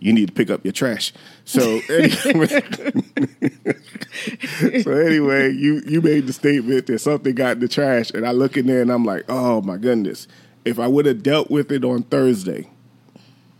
you 0.00 0.12
need 0.12 0.28
to 0.28 0.32
pick 0.32 0.50
up 0.50 0.64
your 0.64 0.72
trash. 0.72 1.12
So 1.44 1.80
anyway, 1.88 2.46
so 4.82 4.92
anyway, 4.92 5.52
you 5.52 5.82
you 5.86 6.00
made 6.00 6.26
the 6.26 6.32
statement 6.32 6.86
that 6.86 6.98
something 6.98 7.34
got 7.34 7.52
in 7.52 7.60
the 7.60 7.68
trash, 7.68 8.10
and 8.10 8.26
I 8.26 8.32
look 8.32 8.56
in 8.56 8.66
there 8.66 8.82
and 8.82 8.90
I'm 8.90 9.04
like, 9.04 9.24
oh 9.28 9.60
my 9.62 9.76
goodness! 9.76 10.26
If 10.64 10.78
I 10.78 10.88
would 10.88 11.06
have 11.06 11.22
dealt 11.22 11.50
with 11.50 11.70
it 11.70 11.84
on 11.84 12.02
Thursday, 12.04 12.70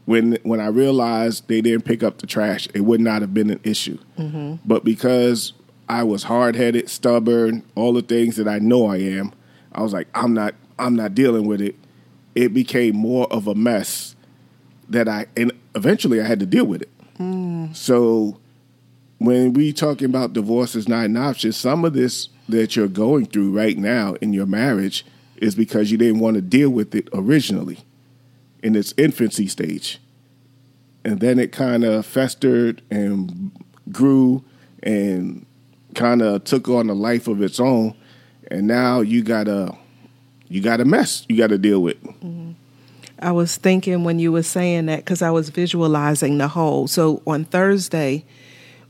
when 0.06 0.38
when 0.42 0.60
I 0.60 0.68
realized 0.68 1.48
they 1.48 1.60
didn't 1.60 1.84
pick 1.84 2.02
up 2.02 2.18
the 2.18 2.26
trash, 2.26 2.68
it 2.74 2.80
would 2.80 3.00
not 3.00 3.20
have 3.20 3.34
been 3.34 3.50
an 3.50 3.60
issue. 3.62 3.98
Mm-hmm. 4.18 4.56
But 4.64 4.84
because 4.84 5.52
I 5.88 6.04
was 6.04 6.24
hard 6.24 6.56
headed, 6.56 6.88
stubborn, 6.88 7.64
all 7.74 7.92
the 7.92 8.02
things 8.02 8.36
that 8.36 8.48
I 8.48 8.58
know 8.58 8.86
I 8.86 8.96
am, 8.96 9.32
I 9.72 9.82
was 9.82 9.92
like, 9.92 10.08
I'm 10.14 10.32
not 10.32 10.54
I'm 10.78 10.96
not 10.96 11.14
dealing 11.14 11.46
with 11.46 11.60
it. 11.60 11.76
It 12.34 12.54
became 12.54 12.96
more 12.96 13.30
of 13.30 13.46
a 13.46 13.54
mess 13.54 14.16
that 14.90 15.08
I 15.08 15.26
and 15.36 15.52
eventually 15.74 16.20
I 16.20 16.24
had 16.26 16.40
to 16.40 16.46
deal 16.46 16.66
with 16.66 16.82
it. 16.82 16.90
So 17.74 18.38
when 19.18 19.52
we 19.52 19.72
talking 19.72 20.06
about 20.06 20.32
divorce 20.32 20.74
is 20.74 20.88
not 20.88 21.04
an 21.06 21.16
option, 21.16 21.52
some 21.52 21.84
of 21.84 21.92
this 21.92 22.28
that 22.48 22.74
you're 22.76 22.88
going 22.88 23.26
through 23.26 23.52
right 23.52 23.76
now 23.78 24.14
in 24.20 24.32
your 24.32 24.46
marriage 24.46 25.04
is 25.36 25.54
because 25.54 25.90
you 25.90 25.98
didn't 25.98 26.20
want 26.20 26.34
to 26.34 26.40
deal 26.42 26.70
with 26.70 26.94
it 26.94 27.08
originally 27.12 27.78
in 28.62 28.74
its 28.76 28.92
infancy 28.96 29.46
stage. 29.46 29.98
And 31.04 31.20
then 31.20 31.38
it 31.38 31.52
kind 31.52 31.84
of 31.84 32.04
festered 32.04 32.82
and 32.90 33.52
grew 33.90 34.44
and 34.82 35.46
kind 35.94 36.20
of 36.22 36.44
took 36.44 36.68
on 36.68 36.90
a 36.90 36.94
life 36.94 37.26
of 37.28 37.40
its 37.42 37.60
own. 37.60 37.94
And 38.50 38.66
now 38.66 39.00
you 39.00 39.22
got 39.22 39.48
a 39.48 39.76
you 40.48 40.60
got 40.60 40.80
a 40.80 40.84
mess 40.84 41.24
you 41.28 41.36
got 41.36 41.48
to 41.50 41.58
deal 41.58 41.80
with. 41.80 41.96
I 43.20 43.32
was 43.32 43.56
thinking 43.56 44.04
when 44.04 44.18
you 44.18 44.32
were 44.32 44.42
saying 44.42 44.86
that 44.86 45.00
because 45.00 45.22
I 45.22 45.30
was 45.30 45.50
visualizing 45.50 46.38
the 46.38 46.48
whole. 46.48 46.88
So 46.88 47.22
on 47.26 47.44
Thursday, 47.44 48.24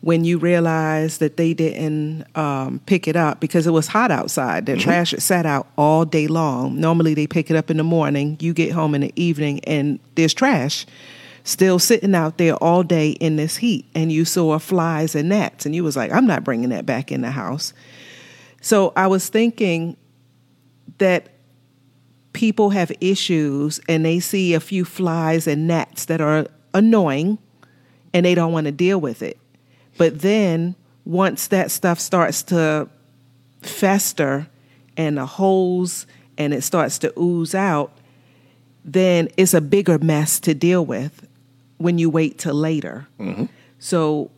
when 0.00 0.24
you 0.24 0.38
realized 0.38 1.20
that 1.20 1.36
they 1.36 1.52
didn't 1.52 2.24
um, 2.36 2.80
pick 2.86 3.06
it 3.06 3.16
up 3.16 3.40
because 3.40 3.66
it 3.66 3.72
was 3.72 3.88
hot 3.88 4.10
outside, 4.10 4.66
the 4.66 4.76
trash 4.76 5.10
had 5.10 5.22
sat 5.22 5.46
out 5.46 5.66
all 5.76 6.04
day 6.04 6.26
long. 6.26 6.80
Normally 6.80 7.14
they 7.14 7.26
pick 7.26 7.50
it 7.50 7.56
up 7.56 7.70
in 7.70 7.76
the 7.76 7.84
morning. 7.84 8.36
You 8.40 8.54
get 8.54 8.72
home 8.72 8.94
in 8.94 9.02
the 9.02 9.12
evening 9.16 9.60
and 9.64 9.98
there's 10.14 10.32
trash 10.32 10.86
still 11.44 11.78
sitting 11.78 12.14
out 12.14 12.38
there 12.38 12.54
all 12.56 12.82
day 12.82 13.10
in 13.10 13.36
this 13.36 13.56
heat. 13.56 13.86
And 13.94 14.12
you 14.12 14.24
saw 14.24 14.58
flies 14.58 15.14
and 15.14 15.28
gnats, 15.28 15.66
and 15.66 15.74
you 15.74 15.84
was 15.84 15.96
like, 15.96 16.12
"I'm 16.12 16.26
not 16.26 16.44
bringing 16.44 16.70
that 16.70 16.86
back 16.86 17.10
in 17.12 17.20
the 17.22 17.30
house." 17.30 17.72
So 18.60 18.92
I 18.96 19.06
was 19.06 19.28
thinking 19.28 19.96
that 20.98 21.28
people 22.32 22.70
have 22.70 22.92
issues 23.00 23.80
and 23.88 24.04
they 24.04 24.20
see 24.20 24.54
a 24.54 24.60
few 24.60 24.84
flies 24.84 25.46
and 25.46 25.66
gnats 25.66 26.04
that 26.06 26.20
are 26.20 26.46
annoying 26.74 27.38
and 28.12 28.26
they 28.26 28.34
don't 28.34 28.52
want 28.52 28.66
to 28.66 28.72
deal 28.72 29.00
with 29.00 29.22
it. 29.22 29.38
But 29.98 30.20
then 30.20 30.74
once 31.04 31.48
that 31.48 31.70
stuff 31.70 31.98
starts 31.98 32.42
to 32.44 32.88
fester 33.62 34.48
and 34.96 35.18
the 35.18 35.26
holes 35.26 36.06
and 36.38 36.54
it 36.54 36.62
starts 36.62 36.98
to 36.98 37.12
ooze 37.18 37.54
out, 37.54 37.92
then 38.84 39.28
it's 39.36 39.54
a 39.54 39.60
bigger 39.60 39.98
mess 39.98 40.40
to 40.40 40.54
deal 40.54 40.84
with 40.84 41.26
when 41.78 41.98
you 41.98 42.10
wait 42.10 42.38
till 42.38 42.54
later. 42.54 43.06
Mm-hmm. 43.18 43.46
So 43.78 44.30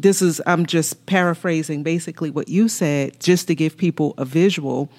this 0.00 0.22
is 0.22 0.40
I'm 0.46 0.66
just 0.66 1.06
paraphrasing 1.06 1.82
basically 1.82 2.30
what 2.30 2.48
you 2.48 2.68
said 2.68 3.20
just 3.20 3.48
to 3.48 3.54
give 3.54 3.76
people 3.76 4.14
a 4.16 4.24
visual 4.24 4.90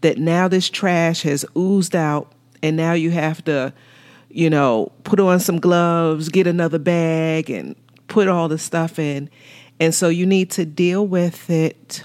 that 0.00 0.18
now 0.18 0.48
this 0.48 0.68
trash 0.68 1.22
has 1.22 1.44
oozed 1.56 1.96
out 1.96 2.32
and 2.62 2.76
now 2.76 2.92
you 2.92 3.10
have 3.10 3.44
to 3.44 3.72
you 4.28 4.50
know 4.50 4.92
put 5.04 5.20
on 5.20 5.40
some 5.40 5.58
gloves, 5.58 6.28
get 6.28 6.46
another 6.46 6.78
bag 6.78 7.50
and 7.50 7.74
put 8.08 8.28
all 8.28 8.48
the 8.48 8.58
stuff 8.58 8.98
in. 8.98 9.30
And 9.78 9.94
so 9.94 10.08
you 10.08 10.24
need 10.24 10.50
to 10.52 10.64
deal 10.64 11.06
with 11.06 11.50
it 11.50 12.04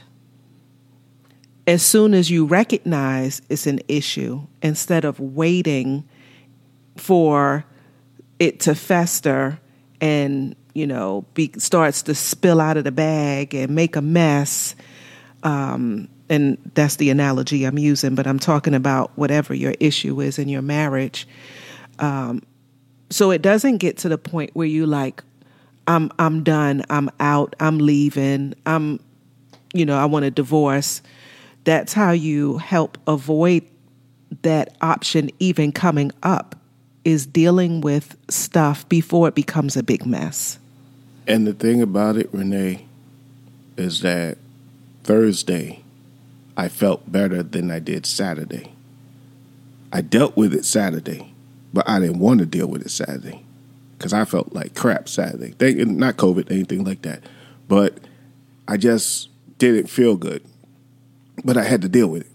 as 1.67 1.81
soon 1.81 2.13
as 2.13 2.29
you 2.29 2.45
recognize 2.45 3.41
it's 3.49 3.67
an 3.67 3.79
issue 3.87 4.41
instead 4.61 5.05
of 5.05 5.19
waiting 5.19 6.03
for 6.97 7.63
it 8.39 8.59
to 8.59 8.75
fester 8.75 9.59
and 9.99 10.55
you 10.73 10.87
know 10.87 11.25
be 11.33 11.51
starts 11.57 12.01
to 12.01 12.15
spill 12.15 12.59
out 12.59 12.77
of 12.77 12.83
the 12.83 12.91
bag 12.91 13.53
and 13.53 13.73
make 13.73 13.95
a 13.95 14.01
mess 14.01 14.75
um, 15.43 16.07
and 16.31 16.57
that's 16.73 16.95
the 16.95 17.09
analogy 17.11 17.65
i'm 17.65 17.77
using 17.77 18.15
but 18.15 18.25
i'm 18.25 18.39
talking 18.39 18.73
about 18.73 19.11
whatever 19.15 19.53
your 19.53 19.75
issue 19.79 20.19
is 20.19 20.39
in 20.39 20.49
your 20.49 20.61
marriage 20.61 21.27
um, 21.99 22.41
so 23.11 23.29
it 23.29 23.43
doesn't 23.43 23.77
get 23.77 23.97
to 23.97 24.09
the 24.09 24.17
point 24.17 24.49
where 24.53 24.67
you 24.67 24.87
like 24.87 25.23
i'm 25.87 26.11
i'm 26.17 26.41
done 26.43 26.83
i'm 26.89 27.09
out 27.19 27.55
i'm 27.59 27.77
leaving 27.77 28.53
i'm 28.65 28.99
you 29.73 29.85
know 29.85 29.97
i 29.97 30.05
want 30.05 30.25
a 30.25 30.31
divorce 30.31 31.03
that's 31.63 31.93
how 31.93 32.11
you 32.11 32.57
help 32.57 32.97
avoid 33.07 33.63
that 34.41 34.75
option 34.81 35.29
even 35.39 35.71
coming 35.71 36.11
up 36.23 36.55
is 37.03 37.25
dealing 37.25 37.81
with 37.81 38.15
stuff 38.29 38.87
before 38.87 39.27
it 39.27 39.35
becomes 39.35 39.75
a 39.75 39.83
big 39.83 40.05
mess. 40.05 40.59
And 41.27 41.45
the 41.47 41.53
thing 41.53 41.81
about 41.81 42.17
it, 42.17 42.29
Renee, 42.31 42.85
is 43.77 44.01
that 44.01 44.37
Thursday 45.03 45.80
I 46.57 46.67
felt 46.67 47.11
better 47.11 47.43
than 47.43 47.71
I 47.71 47.79
did 47.79 48.05
Saturday. 48.05 48.73
I 49.93 50.01
dealt 50.01 50.37
with 50.37 50.53
it 50.53 50.65
Saturday, 50.65 51.33
but 51.73 51.87
I 51.89 51.99
didn't 51.99 52.19
want 52.19 52.39
to 52.39 52.45
deal 52.45 52.67
with 52.67 52.81
it 52.85 52.91
Saturday 52.91 53.45
because 53.97 54.13
I 54.13 54.25
felt 54.25 54.53
like 54.53 54.75
crap 54.75 55.07
Saturday. 55.09 55.53
They, 55.57 55.73
not 55.73 56.17
COVID, 56.17 56.49
anything 56.51 56.83
like 56.83 57.01
that, 57.03 57.23
but 57.67 57.97
I 58.67 58.77
just 58.77 59.29
didn't 59.57 59.87
feel 59.87 60.15
good. 60.17 60.43
But 61.43 61.57
I 61.57 61.63
had 61.63 61.81
to 61.81 61.89
deal 61.89 62.07
with 62.07 62.23
it. 62.23 62.31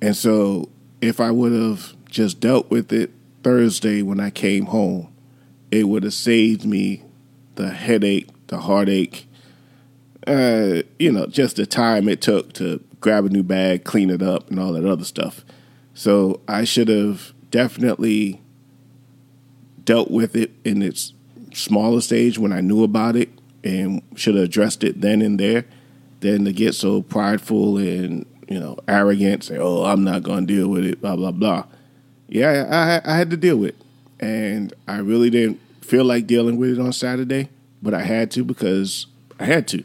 And 0.00 0.16
so 0.16 0.68
if 1.00 1.20
I 1.20 1.30
would 1.30 1.52
have 1.52 1.94
just 2.10 2.40
dealt 2.40 2.70
with 2.70 2.92
it 2.92 3.10
Thursday 3.42 4.02
when 4.02 4.20
I 4.20 4.30
came 4.30 4.66
home, 4.66 5.12
it 5.70 5.84
would 5.84 6.02
have 6.02 6.14
saved 6.14 6.64
me 6.64 7.02
the 7.54 7.70
headache, 7.70 8.28
the 8.48 8.58
heartache, 8.58 9.26
uh, 10.26 10.82
you 10.98 11.12
know, 11.12 11.26
just 11.26 11.56
the 11.56 11.66
time 11.66 12.08
it 12.08 12.20
took 12.20 12.52
to 12.54 12.82
grab 13.00 13.24
a 13.24 13.28
new 13.28 13.42
bag, 13.42 13.84
clean 13.84 14.10
it 14.10 14.22
up, 14.22 14.50
and 14.50 14.58
all 14.58 14.72
that 14.72 14.84
other 14.84 15.04
stuff. 15.04 15.44
So 15.94 16.40
I 16.46 16.64
should 16.64 16.88
have 16.88 17.32
definitely 17.50 18.40
dealt 19.84 20.10
with 20.10 20.36
it 20.36 20.52
in 20.64 20.82
its 20.82 21.12
smaller 21.54 22.00
stage 22.00 22.38
when 22.38 22.52
I 22.52 22.60
knew 22.60 22.84
about 22.84 23.16
it 23.16 23.30
and 23.64 24.02
should 24.14 24.34
have 24.34 24.44
addressed 24.44 24.84
it 24.84 25.00
then 25.00 25.22
and 25.22 25.38
there 25.40 25.64
than 26.20 26.44
to 26.44 26.52
get 26.52 26.74
so 26.74 27.02
prideful 27.02 27.78
and, 27.78 28.26
you 28.48 28.58
know, 28.58 28.76
arrogant, 28.86 29.44
say, 29.44 29.56
oh, 29.58 29.84
I'm 29.84 30.04
not 30.04 30.22
going 30.22 30.46
to 30.46 30.54
deal 30.54 30.68
with 30.68 30.84
it, 30.84 31.00
blah, 31.00 31.16
blah, 31.16 31.30
blah. 31.30 31.64
Yeah, 32.28 33.00
I, 33.04 33.10
I 33.12 33.16
had 33.16 33.30
to 33.30 33.36
deal 33.36 33.56
with 33.56 33.70
it. 33.70 33.76
And 34.20 34.74
I 34.86 34.98
really 34.98 35.30
didn't 35.30 35.60
feel 35.80 36.04
like 36.04 36.26
dealing 36.26 36.56
with 36.56 36.70
it 36.70 36.80
on 36.80 36.92
Saturday, 36.92 37.48
but 37.82 37.94
I 37.94 38.02
had 38.02 38.30
to 38.32 38.44
because 38.44 39.06
I 39.38 39.44
had 39.44 39.68
to. 39.68 39.84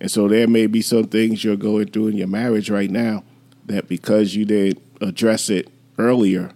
And 0.00 0.10
so 0.10 0.28
there 0.28 0.48
may 0.48 0.66
be 0.66 0.82
some 0.82 1.04
things 1.04 1.44
you're 1.44 1.56
going 1.56 1.90
through 1.90 2.08
in 2.08 2.16
your 2.16 2.28
marriage 2.28 2.70
right 2.70 2.90
now 2.90 3.22
that 3.66 3.88
because 3.88 4.34
you 4.34 4.44
didn't 4.44 4.82
address 5.00 5.50
it 5.50 5.68
earlier, 5.98 6.50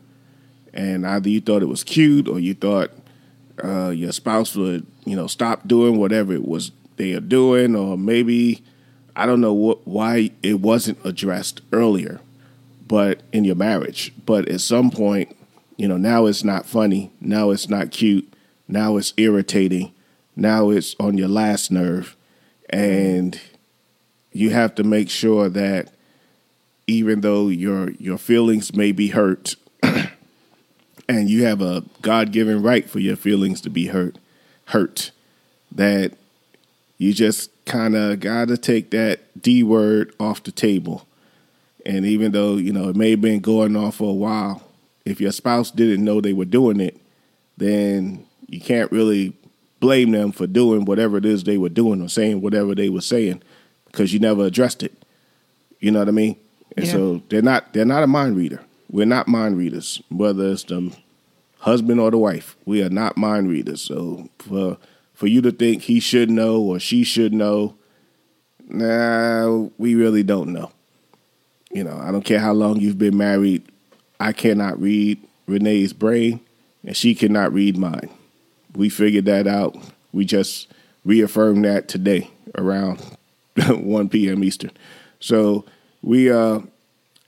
and 0.72 1.06
either 1.06 1.28
you 1.28 1.40
thought 1.40 1.62
it 1.62 1.66
was 1.66 1.84
cute 1.84 2.28
or 2.28 2.40
you 2.40 2.54
thought 2.54 2.90
uh, 3.62 3.90
your 3.90 4.12
spouse 4.12 4.56
would 4.56 4.86
you 5.04 5.16
know, 5.16 5.26
stop 5.26 5.66
doing 5.66 5.98
whatever 5.98 6.32
it 6.32 6.46
was 6.46 6.72
they 6.96 7.12
are 7.12 7.20
doing, 7.20 7.74
or 7.76 7.98
maybe 7.98 8.62
I 9.16 9.26
don't 9.26 9.40
know 9.40 9.52
what, 9.52 9.86
why 9.86 10.30
it 10.42 10.60
wasn't 10.60 11.04
addressed 11.04 11.60
earlier, 11.72 12.20
but 12.86 13.22
in 13.32 13.44
your 13.44 13.56
marriage. 13.56 14.12
But 14.24 14.48
at 14.48 14.60
some 14.60 14.90
point, 14.90 15.36
you 15.76 15.88
know, 15.88 15.96
now 15.96 16.26
it's 16.26 16.44
not 16.44 16.66
funny. 16.66 17.10
Now 17.20 17.50
it's 17.50 17.68
not 17.68 17.90
cute. 17.90 18.32
Now 18.68 18.96
it's 18.96 19.12
irritating. 19.16 19.92
Now 20.36 20.70
it's 20.70 20.94
on 20.98 21.18
your 21.18 21.28
last 21.28 21.70
nerve. 21.70 22.16
And 22.70 23.40
you 24.32 24.50
have 24.50 24.74
to 24.76 24.84
make 24.84 25.10
sure 25.10 25.48
that 25.48 25.92
even 26.86 27.20
though 27.20 27.48
your 27.48 27.90
your 27.92 28.18
feelings 28.18 28.74
may 28.74 28.92
be 28.92 29.08
hurt 29.08 29.56
and 31.08 31.30
you 31.30 31.44
have 31.44 31.62
a 31.62 31.84
God-given 32.02 32.62
right 32.62 32.88
for 32.88 32.98
your 32.98 33.16
feelings 33.16 33.60
to 33.62 33.70
be 33.70 33.86
hurt 33.86 34.18
hurt 34.66 35.10
that 35.72 36.14
you 36.98 37.12
just 37.12 37.50
kind 37.64 37.96
of 37.96 38.20
got 38.20 38.48
to 38.48 38.56
take 38.56 38.90
that 38.90 39.40
D 39.40 39.62
word 39.62 40.14
off 40.20 40.42
the 40.42 40.52
table. 40.52 41.06
And 41.84 42.06
even 42.06 42.32
though, 42.32 42.56
you 42.56 42.72
know, 42.72 42.88
it 42.88 42.96
may 42.96 43.10
have 43.10 43.20
been 43.20 43.40
going 43.40 43.76
on 43.76 43.92
for 43.92 44.10
a 44.10 44.14
while, 44.14 44.62
if 45.04 45.20
your 45.20 45.32
spouse 45.32 45.70
didn't 45.70 46.04
know 46.04 46.20
they 46.20 46.32
were 46.32 46.44
doing 46.44 46.80
it, 46.80 46.98
then 47.56 48.26
you 48.48 48.60
can't 48.60 48.90
really 48.90 49.34
blame 49.84 50.12
them 50.12 50.32
for 50.32 50.46
doing 50.46 50.84
whatever 50.86 51.18
it 51.18 51.26
is 51.26 51.44
they 51.44 51.58
were 51.58 51.68
doing 51.68 52.00
or 52.00 52.08
saying 52.08 52.40
whatever 52.40 52.74
they 52.74 52.88
were 52.88 53.00
saying 53.02 53.42
because 53.86 54.12
you 54.14 54.18
never 54.18 54.44
addressed 54.46 54.82
it. 54.82 54.92
You 55.78 55.90
know 55.90 55.98
what 55.98 56.08
I 56.08 56.12
mean? 56.12 56.36
And 56.76 56.86
Yeah. 56.86 56.92
so 56.92 57.22
they're 57.28 57.42
not 57.42 57.72
they're 57.74 57.84
not 57.84 58.02
a 58.02 58.06
mind 58.06 58.36
reader. 58.36 58.60
We're 58.90 59.06
not 59.06 59.28
mind 59.28 59.58
readers, 59.58 60.00
whether 60.08 60.50
it's 60.52 60.64
the 60.64 60.90
husband 61.58 62.00
or 62.00 62.10
the 62.10 62.18
wife. 62.18 62.56
We 62.64 62.82
are 62.82 62.88
not 62.90 63.16
mind 63.16 63.48
readers. 63.48 63.82
So 63.82 64.28
for 64.38 64.78
for 65.12 65.26
you 65.26 65.42
to 65.42 65.50
think 65.52 65.82
he 65.82 66.00
should 66.00 66.30
know 66.30 66.60
or 66.62 66.78
she 66.80 67.04
should 67.04 67.32
know, 67.34 67.74
nah, 68.68 69.68
we 69.78 69.94
really 69.94 70.22
don't 70.22 70.52
know. 70.52 70.70
You 71.70 71.84
know, 71.84 71.98
I 72.02 72.10
don't 72.10 72.24
care 72.24 72.40
how 72.40 72.52
long 72.52 72.80
you've 72.80 72.98
been 72.98 73.16
married. 73.16 73.62
I 74.20 74.32
cannot 74.32 74.80
read 74.80 75.18
Renee's 75.46 75.92
brain, 75.92 76.40
and 76.86 76.96
she 76.96 77.14
cannot 77.14 77.52
read 77.52 77.76
mine. 77.76 78.10
We 78.74 78.88
figured 78.88 79.24
that 79.26 79.46
out. 79.46 79.76
We 80.12 80.24
just 80.24 80.68
reaffirmed 81.04 81.64
that 81.64 81.88
today 81.88 82.30
around 82.56 83.00
1 83.56 84.08
p.m. 84.08 84.44
Eastern. 84.44 84.72
So 85.20 85.64
we, 86.02 86.30
uh, 86.30 86.60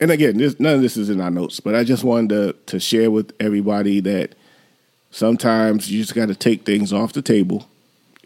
and 0.00 0.10
again, 0.10 0.38
this, 0.38 0.58
none 0.60 0.74
of 0.74 0.82
this 0.82 0.96
is 0.96 1.08
in 1.10 1.20
our 1.20 1.30
notes, 1.30 1.60
but 1.60 1.74
I 1.74 1.84
just 1.84 2.04
wanted 2.04 2.28
to, 2.30 2.72
to 2.72 2.80
share 2.80 3.10
with 3.10 3.32
everybody 3.40 4.00
that 4.00 4.34
sometimes 5.10 5.90
you 5.90 6.00
just 6.02 6.14
got 6.14 6.28
to 6.28 6.34
take 6.34 6.64
things 6.66 6.92
off 6.92 7.12
the 7.12 7.22
table 7.22 7.68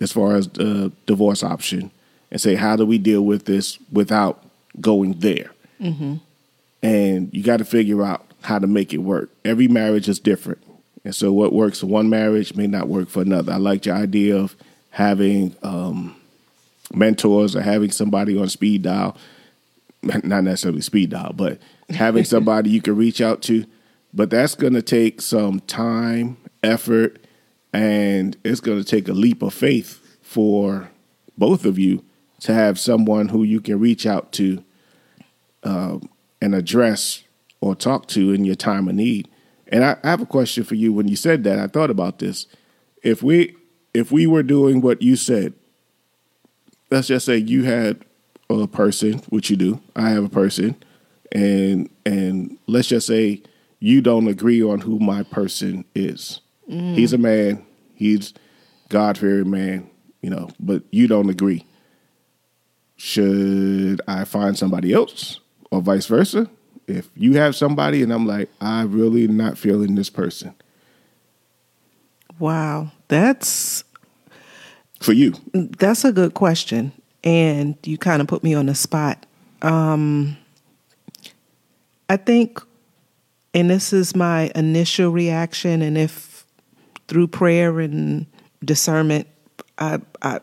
as 0.00 0.12
far 0.12 0.34
as 0.34 0.48
the 0.48 0.90
divorce 1.06 1.42
option 1.42 1.90
and 2.30 2.40
say, 2.40 2.54
how 2.54 2.76
do 2.76 2.86
we 2.86 2.98
deal 2.98 3.22
with 3.22 3.44
this 3.44 3.78
without 3.92 4.44
going 4.80 5.18
there? 5.20 5.50
And 6.82 7.32
you 7.32 7.42
got 7.42 7.58
to 7.58 7.64
figure 7.64 8.02
out 8.02 8.24
how 8.42 8.58
to 8.58 8.66
make 8.66 8.92
it 8.94 8.98
work. 8.98 9.30
Every 9.44 9.68
marriage 9.68 10.08
is 10.08 10.18
different. 10.18 10.62
And 11.04 11.14
so 11.14 11.32
what 11.32 11.52
works 11.52 11.80
for 11.80 11.86
one 11.86 12.10
marriage 12.10 12.54
may 12.54 12.66
not 12.66 12.88
work 12.88 13.08
for 13.08 13.22
another. 13.22 13.52
I 13.52 13.56
liked 13.56 13.86
your 13.86 13.96
idea 13.96 14.36
of 14.36 14.54
having 14.90 15.56
um, 15.62 16.16
mentors 16.92 17.56
or 17.56 17.62
having 17.62 17.90
somebody 17.90 18.38
on 18.38 18.48
speed 18.48 18.82
dial, 18.82 19.16
not 20.02 20.44
necessarily 20.44 20.82
speed 20.82 21.10
dial, 21.10 21.32
but 21.34 21.58
having 21.88 22.24
somebody 22.34 22.70
you 22.70 22.82
can 22.82 22.96
reach 22.96 23.20
out 23.20 23.42
to. 23.42 23.64
But 24.12 24.30
that's 24.30 24.54
going 24.54 24.72
to 24.74 24.82
take 24.82 25.20
some 25.20 25.60
time, 25.60 26.36
effort, 26.62 27.24
and 27.72 28.36
it's 28.44 28.60
going 28.60 28.78
to 28.78 28.84
take 28.84 29.08
a 29.08 29.12
leap 29.12 29.42
of 29.42 29.54
faith 29.54 30.18
for 30.22 30.90
both 31.38 31.64
of 31.64 31.78
you 31.78 32.04
to 32.40 32.52
have 32.52 32.78
someone 32.78 33.28
who 33.28 33.42
you 33.44 33.60
can 33.60 33.78
reach 33.78 34.06
out 34.06 34.32
to 34.32 34.64
um, 35.62 36.08
and 36.42 36.54
address 36.54 37.22
or 37.60 37.74
talk 37.74 38.08
to 38.08 38.32
in 38.32 38.44
your 38.44 38.54
time 38.54 38.88
of 38.88 38.94
need. 38.94 39.28
And 39.70 39.84
I, 39.84 39.96
I 40.02 40.10
have 40.10 40.20
a 40.20 40.26
question 40.26 40.64
for 40.64 40.74
you. 40.74 40.92
When 40.92 41.08
you 41.08 41.16
said 41.16 41.44
that, 41.44 41.58
I 41.58 41.68
thought 41.68 41.90
about 41.90 42.18
this. 42.18 42.46
If 43.02 43.22
we 43.22 43.56
if 43.94 44.12
we 44.12 44.26
were 44.26 44.42
doing 44.42 44.80
what 44.80 45.00
you 45.02 45.16
said, 45.16 45.54
let's 46.90 47.08
just 47.08 47.26
say 47.26 47.36
you 47.36 47.64
had 47.64 48.04
a 48.50 48.66
person, 48.66 49.18
which 49.28 49.48
you 49.50 49.56
do. 49.56 49.80
I 49.96 50.10
have 50.10 50.24
a 50.24 50.28
person, 50.28 50.76
and 51.32 51.88
and 52.04 52.58
let's 52.66 52.88
just 52.88 53.06
say 53.06 53.42
you 53.78 54.00
don't 54.00 54.28
agree 54.28 54.62
on 54.62 54.80
who 54.80 54.98
my 54.98 55.22
person 55.22 55.84
is. 55.94 56.40
Mm. 56.68 56.94
He's 56.94 57.12
a 57.12 57.18
man. 57.18 57.64
He's 57.94 58.34
God 58.88 59.16
fearing 59.16 59.50
man. 59.50 59.88
You 60.20 60.30
know, 60.30 60.50
but 60.58 60.82
you 60.90 61.06
don't 61.06 61.30
agree. 61.30 61.64
Should 62.96 64.02
I 64.06 64.24
find 64.24 64.58
somebody 64.58 64.92
else, 64.92 65.40
or 65.70 65.80
vice 65.80 66.06
versa? 66.06 66.50
If 66.90 67.08
you 67.16 67.34
have 67.34 67.56
somebody, 67.56 68.02
and 68.02 68.12
I'm 68.12 68.26
like, 68.26 68.48
I 68.60 68.82
really 68.82 69.28
not 69.28 69.58
feeling 69.58 69.94
this 69.94 70.10
person 70.10 70.54
Wow, 72.40 72.90
that's 73.08 73.84
for 74.98 75.12
you. 75.12 75.34
that's 75.52 76.06
a 76.06 76.10
good 76.10 76.32
question, 76.32 76.90
and 77.22 77.76
you 77.84 77.98
kind 77.98 78.22
of 78.22 78.28
put 78.28 78.42
me 78.42 78.54
on 78.54 78.66
the 78.66 78.74
spot. 78.74 79.26
Um, 79.60 80.38
I 82.08 82.16
think, 82.16 82.58
and 83.52 83.68
this 83.68 83.92
is 83.92 84.16
my 84.16 84.50
initial 84.54 85.10
reaction, 85.10 85.82
and 85.82 85.98
if 85.98 86.46
through 87.08 87.28
prayer 87.28 87.78
and 87.78 88.24
discernment, 88.64 89.28
I, 89.78 90.00
I 90.22 90.40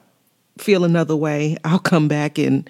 feel 0.59 0.83
another 0.83 1.15
way, 1.15 1.57
I'll 1.63 1.79
come 1.79 2.07
back 2.07 2.37
and 2.37 2.69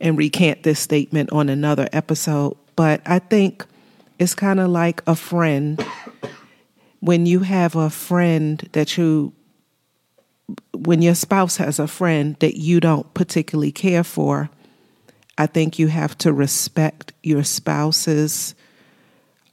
and 0.00 0.18
recant 0.18 0.64
this 0.64 0.80
statement 0.80 1.30
on 1.30 1.48
another 1.48 1.88
episode. 1.92 2.56
But 2.76 3.00
I 3.06 3.18
think 3.18 3.64
it's 4.18 4.34
kind 4.34 4.60
of 4.60 4.70
like 4.70 5.02
a 5.06 5.14
friend. 5.14 5.84
When 7.00 7.26
you 7.26 7.40
have 7.40 7.76
a 7.76 7.90
friend 7.90 8.68
that 8.72 8.96
you 8.96 9.32
when 10.72 11.00
your 11.00 11.14
spouse 11.14 11.56
has 11.56 11.78
a 11.78 11.86
friend 11.86 12.36
that 12.40 12.58
you 12.58 12.78
don't 12.78 13.12
particularly 13.14 13.72
care 13.72 14.04
for, 14.04 14.50
I 15.38 15.46
think 15.46 15.78
you 15.78 15.88
have 15.88 16.16
to 16.18 16.32
respect 16.32 17.12
your 17.22 17.44
spouse's 17.44 18.54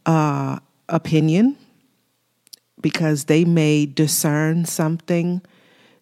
uh, 0.05 0.60
opinion 0.89 1.57
because 2.81 3.25
they 3.25 3.45
may 3.45 3.86
discern 3.86 4.65
something 4.65 5.41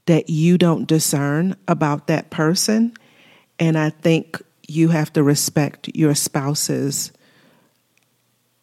that 0.06 0.30
you 0.30 0.58
don't 0.58 0.88
discern 0.88 1.56
about 1.68 2.08
that 2.08 2.30
person. 2.30 2.94
And 3.60 3.78
I 3.78 3.92
think 3.92 4.42
you 4.70 4.90
have 4.90 5.12
to 5.14 5.24
respect 5.24 5.90
your 5.96 6.14
spouse's 6.14 7.12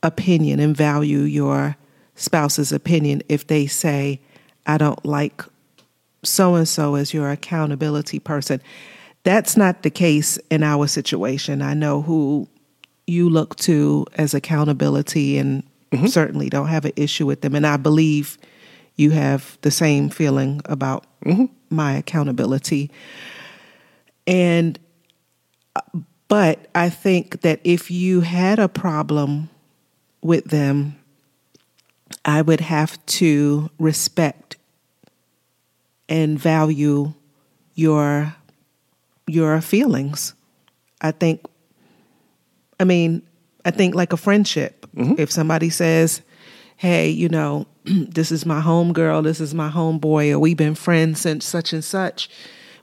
opinion 0.03 0.61
and 0.61 0.77
value 0.77 1.21
your 1.21 1.77
spouse's 2.15 2.73
opinion 2.73 3.23
if 3.29 3.47
they 3.47 3.67
say, 3.67 4.21
I 4.67 4.79
don't 4.79 5.05
like 5.05 5.43
so 6.23 6.55
and 6.55 6.69
so 6.69 6.95
as 6.95 7.13
your 7.13 7.31
accountability 7.31 8.19
person. 8.19 8.63
That's 9.25 9.57
not 9.57 9.83
the 9.83 9.91
case 9.91 10.39
in 10.51 10.63
our 10.63 10.87
situation. 10.87 11.61
I 11.61 11.75
know 11.75 12.03
who 12.03 12.49
you 13.07 13.29
look 13.29 13.57
to 13.57 14.07
as 14.15 14.35
accountability 14.35 15.39
and 15.39 15.65
mm-hmm. 15.91 16.07
certainly 16.07 16.49
don't 16.49 16.69
have 16.69 16.85
an 16.85 16.93
issue 16.97 17.27
with 17.27 17.41
them. 17.41 17.55
And 17.55 17.67
I 17.67 17.77
believe 17.77 18.39
you 18.97 19.11
have 19.11 19.59
the 19.63 19.71
same 19.71 20.09
feeling 20.09 20.61
about 20.65 21.07
mm-hmm. 21.25 21.47
my 21.71 21.95
accountability. 21.95 22.91
And 24.27 24.79
but 26.29 26.67
I 26.75 26.89
think 26.89 27.43
that 27.43 27.61
if 27.65 27.91
you 27.91 28.21
had 28.21 28.59
a 28.59 28.69
problem 28.69 29.49
with 30.23 30.45
them, 30.47 30.97
I 32.25 32.43
would 32.43 32.61
have 32.61 33.05
to 33.07 33.71
respect 33.79 34.57
and 36.09 36.39
value 36.39 37.13
your 37.75 38.35
your 39.27 39.61
feelings. 39.61 40.35
I 41.01 41.11
think 41.11 41.45
I 42.79 42.85
mean, 42.85 43.23
I 43.65 43.71
think 43.71 43.95
like 43.95 44.13
a 44.13 44.17
friendship. 44.17 44.87
Mm-hmm. 44.97 45.15
If 45.19 45.31
somebody 45.31 45.71
says, 45.71 46.23
"Hey, 46.77 47.11
you 47.11 47.29
know, 47.29 47.67
this 47.85 48.33
is 48.33 48.47
my 48.47 48.61
home 48.61 48.93
girl, 48.93 49.23
this 49.23 49.41
is 49.41 49.55
my 49.55 49.69
home 49.69 49.99
boy, 49.99 50.33
or 50.33 50.39
we've 50.39 50.57
been 50.57 50.75
friends 50.75 51.21
since 51.21 51.45
such 51.45 51.73
and 51.73 51.85
such," 51.85 52.29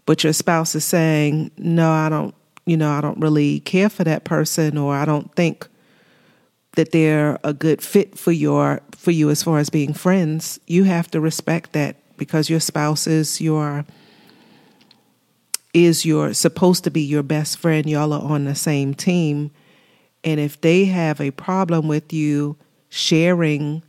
but 0.05 0.23
your 0.23 0.33
spouse 0.33 0.75
is 0.75 0.85
saying, 0.85 1.51
"No, 1.57 1.91
I 1.91 2.09
don't, 2.09 2.35
you 2.65 2.77
know, 2.77 2.91
I 2.91 3.01
don't 3.01 3.19
really 3.19 3.59
care 3.61 3.89
for 3.89 4.03
that 4.03 4.23
person 4.23 4.77
or 4.77 4.95
I 4.95 5.05
don't 5.05 5.33
think 5.35 5.67
that 6.75 6.91
they're 6.91 7.39
a 7.43 7.53
good 7.53 7.81
fit 7.81 8.17
for 8.17 8.31
your 8.31 8.81
for 8.95 9.11
you 9.11 9.29
as 9.29 9.43
far 9.43 9.59
as 9.59 9.69
being 9.69 9.93
friends, 9.93 10.59
you 10.65 10.85
have 10.85 11.11
to 11.11 11.19
respect 11.19 11.73
that 11.73 11.97
because 12.17 12.49
your 12.49 12.59
spouse 12.59 13.05
is 13.05 13.41
your 13.41 13.85
is 15.73 16.05
your 16.05 16.33
supposed 16.33 16.83
to 16.83 16.91
be 16.91 17.01
your 17.01 17.23
best 17.23 17.57
friend. 17.57 17.89
Y'all 17.89 18.13
are 18.13 18.21
on 18.21 18.45
the 18.45 18.55
same 18.55 18.93
team. 18.93 19.51
And 20.23 20.39
if 20.39 20.61
they 20.61 20.85
have 20.85 21.19
a 21.19 21.31
problem 21.31 21.87
with 21.87 22.13
you 22.13 22.55
sharing 22.89 23.83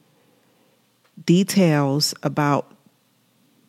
details 1.24 2.14
about 2.22 2.74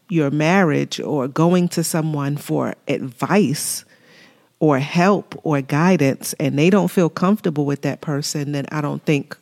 your 0.09 0.31
marriage 0.31 0.99
or 0.99 1.27
going 1.27 1.67
to 1.67 1.83
someone 1.83 2.37
for 2.37 2.73
advice 2.87 3.85
or 4.59 4.79
help 4.79 5.39
or 5.43 5.61
guidance 5.61 6.33
and 6.39 6.57
they 6.57 6.69
don't 6.69 6.89
feel 6.89 7.09
comfortable 7.09 7.65
with 7.65 7.81
that 7.81 8.01
person, 8.01 8.53
then 8.53 8.65
I 8.71 8.81
don't 8.81 9.03
think 9.03 9.37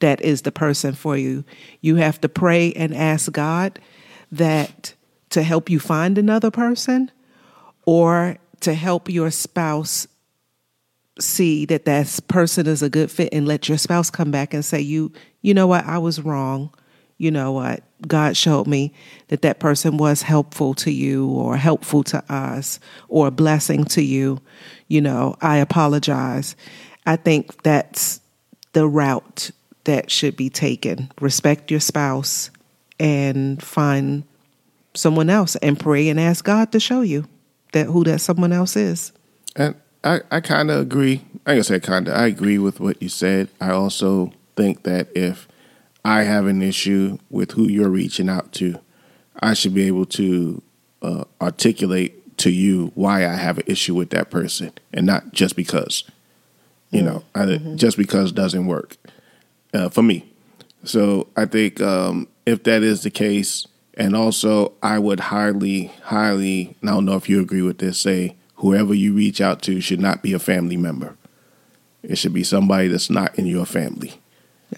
that 0.00 0.20
is 0.20 0.42
the 0.42 0.52
person 0.52 0.94
for 0.94 1.16
you. 1.16 1.44
You 1.80 1.96
have 1.96 2.20
to 2.20 2.28
pray 2.28 2.72
and 2.74 2.94
ask 2.94 3.30
God 3.32 3.78
that 4.30 4.94
to 5.30 5.42
help 5.42 5.68
you 5.68 5.80
find 5.80 6.16
another 6.16 6.50
person 6.50 7.10
or 7.86 8.38
to 8.60 8.74
help 8.74 9.08
your 9.08 9.30
spouse 9.30 10.06
see 11.18 11.64
that 11.66 11.84
that 11.84 12.18
person 12.28 12.66
is 12.66 12.82
a 12.82 12.90
good 12.90 13.10
fit 13.10 13.28
and 13.32 13.46
let 13.46 13.68
your 13.68 13.78
spouse 13.78 14.10
come 14.10 14.30
back 14.30 14.52
and 14.52 14.64
say 14.64 14.80
you 14.80 15.12
you 15.42 15.54
know 15.54 15.66
what 15.66 15.84
I 15.84 15.98
was 15.98 16.20
wrong 16.20 16.72
you 17.18 17.30
know 17.30 17.52
what, 17.52 17.82
God 18.06 18.36
showed 18.36 18.66
me 18.66 18.92
that 19.28 19.42
that 19.42 19.60
person 19.60 19.96
was 19.96 20.22
helpful 20.22 20.74
to 20.74 20.90
you 20.90 21.28
or 21.28 21.56
helpful 21.56 22.02
to 22.04 22.32
us 22.32 22.80
or 23.08 23.28
a 23.28 23.30
blessing 23.30 23.84
to 23.86 24.02
you. 24.02 24.40
You 24.88 25.00
know, 25.00 25.36
I 25.40 25.58
apologize. 25.58 26.56
I 27.06 27.16
think 27.16 27.62
that's 27.62 28.20
the 28.72 28.88
route 28.88 29.50
that 29.84 30.10
should 30.10 30.36
be 30.36 30.50
taken. 30.50 31.10
Respect 31.20 31.70
your 31.70 31.80
spouse 31.80 32.50
and 32.98 33.62
find 33.62 34.24
someone 34.94 35.30
else 35.30 35.56
and 35.56 35.78
pray 35.78 36.08
and 36.08 36.18
ask 36.18 36.44
God 36.44 36.72
to 36.72 36.80
show 36.80 37.00
you 37.00 37.26
that 37.72 37.86
who 37.86 38.04
that 38.04 38.20
someone 38.20 38.52
else 38.52 38.76
is. 38.76 39.12
And 39.56 39.74
I, 40.02 40.20
I 40.30 40.40
kind 40.40 40.70
of 40.70 40.80
agree. 40.80 41.24
I 41.46 41.56
guess 41.56 41.70
I 41.70 41.78
kind 41.78 42.08
of 42.08 42.14
I 42.14 42.26
agree 42.26 42.58
with 42.58 42.80
what 42.80 43.02
you 43.02 43.08
said. 43.08 43.48
I 43.60 43.70
also 43.70 44.32
think 44.56 44.84
that 44.84 45.08
if 45.16 45.48
I 46.04 46.24
have 46.24 46.46
an 46.46 46.62
issue 46.62 47.18
with 47.30 47.52
who 47.52 47.68
you're 47.68 47.88
reaching 47.88 48.28
out 48.28 48.52
to, 48.54 48.78
I 49.40 49.54
should 49.54 49.74
be 49.74 49.86
able 49.86 50.06
to 50.06 50.62
uh, 51.02 51.24
articulate 51.40 52.36
to 52.38 52.50
you 52.50 52.92
why 52.94 53.26
I 53.26 53.34
have 53.34 53.58
an 53.58 53.64
issue 53.66 53.94
with 53.94 54.10
that 54.10 54.30
person 54.30 54.72
and 54.92 55.06
not 55.06 55.32
just 55.32 55.56
because. 55.56 56.04
You 56.90 57.02
know, 57.02 57.24
mm-hmm. 57.34 57.74
just 57.74 57.96
because 57.96 58.30
doesn't 58.30 58.66
work 58.66 58.96
uh, 59.72 59.88
for 59.88 60.02
me. 60.02 60.30
So 60.84 61.26
I 61.36 61.44
think 61.44 61.80
um, 61.80 62.28
if 62.46 62.62
that 62.64 62.84
is 62.84 63.02
the 63.02 63.10
case, 63.10 63.66
and 63.94 64.14
also 64.14 64.74
I 64.80 65.00
would 65.00 65.18
highly, 65.18 65.86
highly, 66.04 66.76
I 66.84 66.86
don't 66.86 67.04
know 67.04 67.16
if 67.16 67.28
you 67.28 67.40
agree 67.40 67.62
with 67.62 67.78
this, 67.78 67.98
say 67.98 68.36
whoever 68.56 68.94
you 68.94 69.12
reach 69.12 69.40
out 69.40 69.60
to 69.62 69.80
should 69.80 69.98
not 69.98 70.22
be 70.22 70.34
a 70.34 70.38
family 70.38 70.76
member. 70.76 71.16
It 72.04 72.16
should 72.16 72.32
be 72.32 72.44
somebody 72.44 72.86
that's 72.86 73.10
not 73.10 73.36
in 73.36 73.46
your 73.46 73.66
family. 73.66 74.20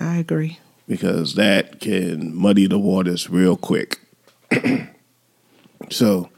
I 0.00 0.16
agree 0.16 0.58
because 0.86 1.34
that 1.34 1.80
can 1.80 2.34
muddy 2.34 2.66
the 2.66 2.78
waters 2.78 3.28
real 3.28 3.56
quick. 3.56 4.00
so, 5.90 6.30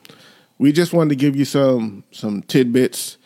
we 0.58 0.72
just 0.72 0.92
wanted 0.92 1.10
to 1.10 1.16
give 1.16 1.36
you 1.36 1.44
some 1.44 2.04
some 2.10 2.42
tidbits 2.42 3.16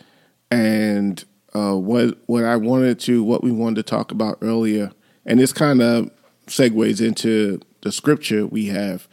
and 0.51 1.25
uh, 1.55 1.75
what 1.75 2.19
what 2.27 2.45
I 2.45 2.57
wanted 2.57 3.01
to 3.01 3.25
what 3.25 3.43
we 3.43 3.51
wanted 3.51 3.77
to 3.77 3.83
talk 3.91 4.13
about 4.13 4.39
earlier, 4.43 4.93
and 5.25 5.41
this 5.41 5.53
kind 5.53 5.81
of 5.81 6.11
segues 6.47 7.05
into 7.05 7.61
the 7.83 7.93
scripture 7.93 8.47
we 8.47 8.67
have 8.67 9.09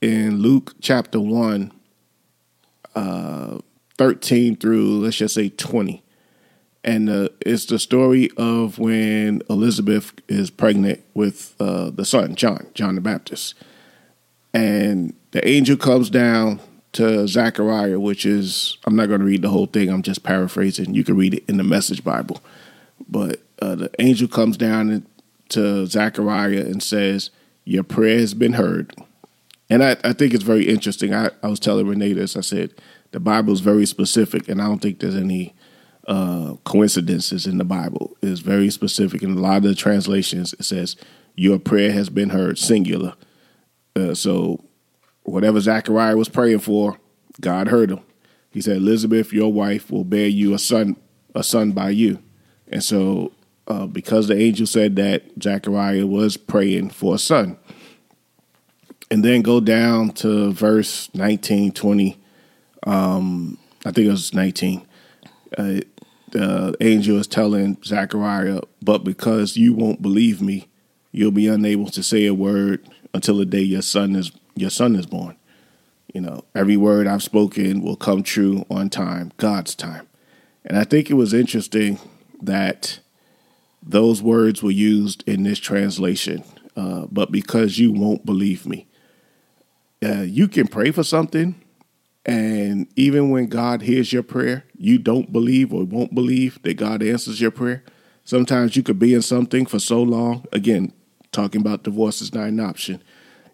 in 0.00 0.38
Luke 0.38 0.74
chapter 0.80 1.20
one, 1.20 1.72
uh, 2.94 3.58
thirteen 3.96 4.56
through 4.56 5.00
let's 5.00 5.16
just 5.16 5.34
say 5.34 5.48
twenty 5.48 6.03
and 6.84 7.08
uh, 7.08 7.28
it's 7.40 7.66
the 7.66 7.78
story 7.78 8.30
of 8.36 8.78
when 8.78 9.42
Elizabeth 9.48 10.12
is 10.28 10.50
pregnant 10.50 11.02
with 11.14 11.54
uh, 11.58 11.90
the 11.90 12.04
son 12.04 12.34
John, 12.34 12.66
John 12.74 12.94
the 12.94 13.00
Baptist, 13.00 13.54
and 14.52 15.14
the 15.32 15.46
angel 15.48 15.76
comes 15.76 16.10
down 16.10 16.60
to 16.92 17.26
Zechariah, 17.26 17.98
which 17.98 18.26
is 18.26 18.78
I'm 18.84 18.94
not 18.94 19.08
going 19.08 19.20
to 19.20 19.26
read 19.26 19.42
the 19.42 19.48
whole 19.48 19.66
thing. 19.66 19.88
I'm 19.88 20.02
just 20.02 20.22
paraphrasing. 20.22 20.94
You 20.94 21.04
can 21.04 21.16
read 21.16 21.34
it 21.34 21.44
in 21.48 21.56
the 21.56 21.64
Message 21.64 22.04
Bible, 22.04 22.40
but 23.08 23.40
uh, 23.60 23.74
the 23.74 23.90
angel 23.98 24.28
comes 24.28 24.56
down 24.56 25.06
to 25.50 25.86
Zechariah 25.86 26.60
and 26.66 26.82
says, 26.82 27.30
"Your 27.64 27.82
prayer 27.82 28.18
has 28.18 28.34
been 28.34 28.54
heard." 28.54 28.94
And 29.70 29.82
I, 29.82 29.96
I 30.04 30.12
think 30.12 30.34
it's 30.34 30.44
very 30.44 30.68
interesting. 30.68 31.14
I, 31.14 31.30
I 31.42 31.48
was 31.48 31.58
telling 31.58 31.88
Renee 31.88 32.12
this. 32.12 32.36
I 32.36 32.42
said 32.42 32.74
the 33.12 33.20
Bible 33.20 33.54
is 33.54 33.60
very 33.60 33.86
specific, 33.86 34.48
and 34.48 34.60
I 34.60 34.66
don't 34.66 34.80
think 34.80 35.00
there's 35.00 35.16
any 35.16 35.54
uh, 36.06 36.54
coincidences 36.64 37.46
in 37.46 37.58
the 37.58 37.64
Bible. 37.64 38.16
is 38.20 38.40
very 38.40 38.70
specific. 38.70 39.22
In 39.22 39.36
a 39.36 39.40
lot 39.40 39.58
of 39.58 39.62
the 39.64 39.74
translations, 39.74 40.52
it 40.54 40.64
says, 40.64 40.96
Your 41.34 41.58
prayer 41.58 41.92
has 41.92 42.10
been 42.10 42.30
heard, 42.30 42.58
singular. 42.58 43.14
Uh, 43.96 44.14
so, 44.14 44.64
whatever 45.22 45.60
Zachariah 45.60 46.16
was 46.16 46.28
praying 46.28 46.60
for, 46.60 46.98
God 47.40 47.68
heard 47.68 47.90
him. 47.90 48.00
He 48.50 48.60
said, 48.60 48.76
Elizabeth, 48.76 49.32
your 49.32 49.52
wife, 49.52 49.90
will 49.90 50.04
bear 50.04 50.28
you 50.28 50.54
a 50.54 50.58
son, 50.58 50.96
a 51.34 51.42
son 51.42 51.72
by 51.72 51.90
you. 51.90 52.22
And 52.68 52.82
so, 52.82 53.32
uh, 53.66 53.86
because 53.86 54.28
the 54.28 54.38
angel 54.38 54.66
said 54.66 54.96
that, 54.96 55.24
Zachariah 55.42 56.06
was 56.06 56.36
praying 56.36 56.90
for 56.90 57.14
a 57.14 57.18
son. 57.18 57.58
And 59.10 59.24
then 59.24 59.42
go 59.42 59.60
down 59.60 60.10
to 60.10 60.52
verse 60.52 61.10
19, 61.14 61.72
20. 61.72 62.20
Um, 62.86 63.58
I 63.84 63.90
think 63.90 64.06
it 64.06 64.10
was 64.10 64.34
19. 64.34 64.86
Uh, 65.56 65.80
the 66.34 66.76
angel 66.80 67.18
is 67.18 67.26
telling 67.26 67.78
Zechariah, 67.84 68.60
but 68.82 69.04
because 69.04 69.56
you 69.56 69.72
won't 69.72 70.02
believe 70.02 70.42
me, 70.42 70.68
you'll 71.12 71.30
be 71.30 71.46
unable 71.46 71.86
to 71.90 72.02
say 72.02 72.26
a 72.26 72.34
word 72.34 72.86
until 73.14 73.36
the 73.36 73.46
day 73.46 73.60
your 73.60 73.82
son 73.82 74.16
is 74.16 74.32
your 74.56 74.70
son 74.70 74.96
is 74.96 75.06
born. 75.06 75.36
You 76.12 76.20
know, 76.20 76.44
every 76.54 76.76
word 76.76 77.06
I've 77.06 77.22
spoken 77.22 77.82
will 77.82 77.96
come 77.96 78.22
true 78.22 78.64
on 78.68 78.90
time, 78.90 79.32
God's 79.36 79.74
time. 79.74 80.06
And 80.64 80.76
I 80.78 80.84
think 80.84 81.10
it 81.10 81.14
was 81.14 81.32
interesting 81.32 81.98
that 82.42 83.00
those 83.82 84.22
words 84.22 84.62
were 84.62 84.70
used 84.70 85.22
in 85.26 85.44
this 85.44 85.58
translation. 85.58 86.42
Uh, 86.76 87.06
but 87.10 87.30
because 87.30 87.78
you 87.78 87.92
won't 87.92 88.26
believe 88.26 88.66
me, 88.66 88.86
uh, 90.04 90.22
you 90.22 90.48
can 90.48 90.66
pray 90.66 90.90
for 90.90 91.04
something 91.04 91.63
and 92.26 92.86
even 92.96 93.30
when 93.30 93.48
God 93.48 93.82
hears 93.82 94.12
your 94.12 94.22
prayer, 94.22 94.64
you 94.76 94.98
don't 94.98 95.32
believe 95.32 95.72
or 95.74 95.84
won't 95.84 96.14
believe 96.14 96.60
that 96.62 96.74
God 96.74 97.02
answers 97.02 97.40
your 97.40 97.50
prayer. 97.50 97.84
Sometimes 98.24 98.76
you 98.76 98.82
could 98.82 98.98
be 98.98 99.12
in 99.12 99.20
something 99.20 99.66
for 99.66 99.78
so 99.78 100.02
long. 100.02 100.46
Again, 100.50 100.92
talking 101.32 101.60
about 101.60 101.82
divorce 101.82 102.22
is 102.22 102.32
not 102.32 102.48
an 102.48 102.60
option. 102.60 103.02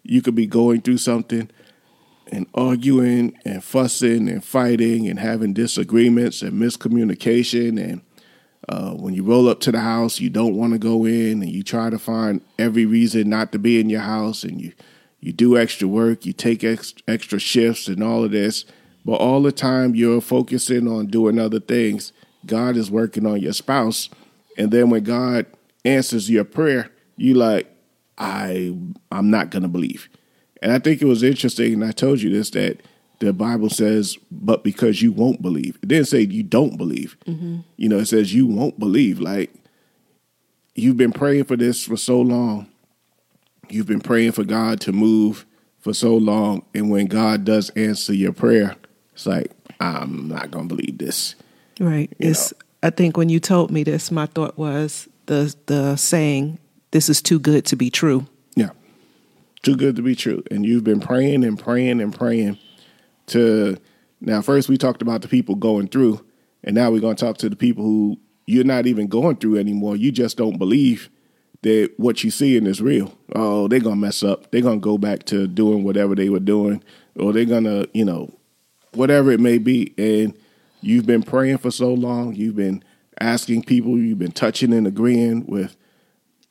You 0.03 0.21
could 0.21 0.35
be 0.35 0.47
going 0.47 0.81
through 0.81 0.99
something 0.99 1.49
and 2.31 2.47
arguing 2.53 3.37
and 3.43 3.61
fussing 3.61 4.29
and 4.29 4.43
fighting 4.43 5.09
and 5.09 5.19
having 5.19 5.53
disagreements 5.53 6.41
and 6.41 6.53
miscommunication. 6.53 7.77
And 7.77 8.01
uh, 8.69 8.91
when 8.91 9.13
you 9.13 9.23
roll 9.23 9.49
up 9.49 9.59
to 9.61 9.71
the 9.73 9.81
house, 9.81 10.21
you 10.21 10.29
don't 10.29 10.55
want 10.55 10.71
to 10.71 10.79
go 10.79 11.05
in 11.05 11.41
and 11.41 11.49
you 11.49 11.61
try 11.61 11.89
to 11.89 11.99
find 11.99 12.41
every 12.57 12.85
reason 12.85 13.29
not 13.29 13.51
to 13.51 13.59
be 13.59 13.81
in 13.81 13.89
your 13.89 14.01
house 14.01 14.45
and 14.45 14.61
you 14.61 14.71
you 15.21 15.31
do 15.31 15.57
extra 15.57 15.87
work, 15.87 16.25
you 16.25 16.33
take 16.33 16.63
ex- 16.63 16.95
extra 17.07 17.39
shifts 17.39 17.87
and 17.87 18.03
all 18.03 18.23
of 18.23 18.31
this, 18.31 18.65
but 19.05 19.13
all 19.13 19.41
the 19.41 19.51
time 19.51 19.95
you're 19.95 20.21
focusing 20.21 20.87
on 20.87 21.07
doing 21.07 21.39
other 21.39 21.59
things. 21.59 22.11
God 22.45 22.75
is 22.75 22.89
working 22.91 23.25
on 23.25 23.39
your 23.39 23.53
spouse, 23.53 24.09
and 24.57 24.71
then 24.71 24.89
when 24.89 25.03
God 25.03 25.45
answers 25.85 26.29
your 26.29 26.43
prayer, 26.43 26.89
you 27.17 27.35
like, 27.35 27.67
I 28.17 28.75
I'm 29.11 29.29
not 29.29 29.51
gonna 29.51 29.67
believe. 29.67 30.09
And 30.61 30.71
I 30.71 30.79
think 30.79 31.01
it 31.01 31.05
was 31.05 31.23
interesting, 31.23 31.73
and 31.73 31.85
I 31.85 31.91
told 31.91 32.21
you 32.21 32.31
this 32.31 32.49
that 32.51 32.81
the 33.19 33.33
Bible 33.33 33.69
says, 33.69 34.17
but 34.31 34.63
because 34.63 35.01
you 35.01 35.11
won't 35.11 35.43
believe. 35.43 35.77
It 35.83 35.89
didn't 35.89 36.07
say 36.07 36.21
you 36.21 36.41
don't 36.41 36.75
believe. 36.77 37.15
Mm-hmm. 37.27 37.59
You 37.77 37.89
know, 37.89 37.99
it 37.99 38.07
says 38.07 38.33
you 38.33 38.47
won't 38.47 38.79
believe. 38.79 39.19
Like 39.19 39.53
you've 40.73 40.97
been 40.97 41.11
praying 41.11 41.43
for 41.43 41.55
this 41.55 41.85
for 41.85 41.97
so 41.97 42.19
long, 42.19 42.70
You've 43.71 43.87
been 43.87 44.01
praying 44.01 44.33
for 44.33 44.43
God 44.43 44.81
to 44.81 44.91
move 44.91 45.45
for 45.79 45.93
so 45.93 46.15
long, 46.15 46.63
and 46.73 46.91
when 46.91 47.07
God 47.07 47.45
does 47.45 47.69
answer 47.71 48.13
your 48.13 48.33
prayer, 48.33 48.75
it's 49.13 49.25
like 49.25 49.51
I'm 49.79 50.27
not 50.27 50.51
gonna 50.51 50.67
believe 50.67 50.97
this. 50.97 51.35
Right. 51.79 52.11
You 52.19 52.29
it's. 52.29 52.51
Know? 52.51 52.57
I 52.83 52.89
think 52.89 53.15
when 53.15 53.29
you 53.29 53.39
told 53.39 53.69
me 53.69 53.83
this, 53.83 54.11
my 54.11 54.25
thought 54.25 54.57
was 54.57 55.07
the 55.27 55.55
the 55.67 55.95
saying, 55.95 56.59
"This 56.91 57.09
is 57.09 57.21
too 57.21 57.39
good 57.39 57.65
to 57.65 57.75
be 57.75 57.89
true." 57.89 58.27
Yeah, 58.55 58.71
too 59.63 59.75
good 59.75 59.95
to 59.95 60.01
be 60.01 60.15
true. 60.15 60.43
And 60.51 60.65
you've 60.65 60.83
been 60.83 60.99
praying 60.99 61.43
and 61.43 61.57
praying 61.57 62.01
and 62.01 62.13
praying 62.13 62.57
to. 63.27 63.77
Now, 64.19 64.41
first 64.41 64.69
we 64.69 64.77
talked 64.77 65.01
about 65.01 65.21
the 65.21 65.27
people 65.27 65.55
going 65.55 65.87
through, 65.87 66.23
and 66.63 66.75
now 66.75 66.91
we're 66.91 67.01
going 67.01 67.15
to 67.15 67.25
talk 67.25 67.37
to 67.37 67.49
the 67.49 67.55
people 67.55 67.83
who 67.83 68.19
you're 68.45 68.63
not 68.63 68.85
even 68.85 69.07
going 69.07 69.37
through 69.37 69.57
anymore. 69.57 69.95
You 69.95 70.11
just 70.11 70.37
don't 70.37 70.57
believe 70.57 71.09
that 71.63 71.91
what 71.97 72.23
you 72.23 72.31
seeing 72.31 72.65
is 72.65 72.81
real. 72.81 73.15
Oh, 73.35 73.67
they're 73.67 73.79
gonna 73.79 73.95
mess 73.95 74.23
up. 74.23 74.51
They're 74.51 74.61
gonna 74.61 74.79
go 74.79 74.97
back 74.97 75.23
to 75.25 75.47
doing 75.47 75.83
whatever 75.83 76.15
they 76.15 76.29
were 76.29 76.39
doing, 76.39 76.83
or 77.15 77.33
they're 77.33 77.45
gonna, 77.45 77.85
you 77.93 78.05
know, 78.05 78.33
whatever 78.93 79.31
it 79.31 79.39
may 79.39 79.57
be. 79.57 79.93
And 79.97 80.37
you've 80.81 81.05
been 81.05 81.23
praying 81.23 81.59
for 81.59 81.71
so 81.71 81.93
long. 81.93 82.35
You've 82.35 82.55
been 82.55 82.83
asking 83.19 83.63
people. 83.63 83.97
You've 83.97 84.19
been 84.19 84.31
touching 84.31 84.73
and 84.73 84.87
agreeing 84.87 85.45
with 85.45 85.75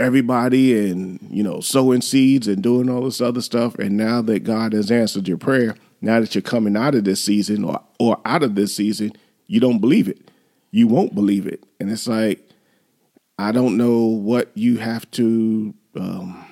everybody 0.01 0.91
and 0.91 1.21
you 1.31 1.43
know 1.43 1.61
sowing 1.61 2.01
seeds 2.01 2.49
and 2.49 2.63
doing 2.63 2.89
all 2.89 3.03
this 3.05 3.21
other 3.21 3.43
stuff 3.43 3.75
and 3.75 3.99
now 3.99 4.23
that 4.23 4.43
god 4.43 4.73
has 4.73 4.91
answered 4.91 5.29
your 5.29 5.37
prayer 5.37 5.77
now 6.01 6.19
that 6.19 6.35
you're 6.35 6.41
coming 6.41 6.75
out 6.75 6.95
of 6.95 7.05
this 7.05 7.23
season 7.23 7.63
or 7.63 7.79
or 7.99 8.19
out 8.25 8.43
of 8.43 8.55
this 8.55 8.75
season 8.75 9.13
you 9.47 9.61
don't 9.61 9.79
believe 9.79 10.09
it 10.09 10.31
you 10.71 10.89
won't 10.89 11.15
believe 11.15 11.47
it 11.47 11.63
and 11.79 11.91
it's 11.91 12.09
like 12.09 12.43
i 13.41 13.53
don't 13.53 13.77
know 13.77 13.99
what 13.99 14.51
you 14.55 14.79
have 14.79 15.11
to 15.11 15.75
um, 15.97 16.45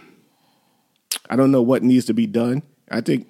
i 1.31 1.37
don't 1.37 1.51
know 1.51 1.63
what 1.63 1.83
needs 1.83 2.07
to 2.07 2.15
be 2.15 2.27
done 2.27 2.63
i 2.91 3.01
think 3.01 3.27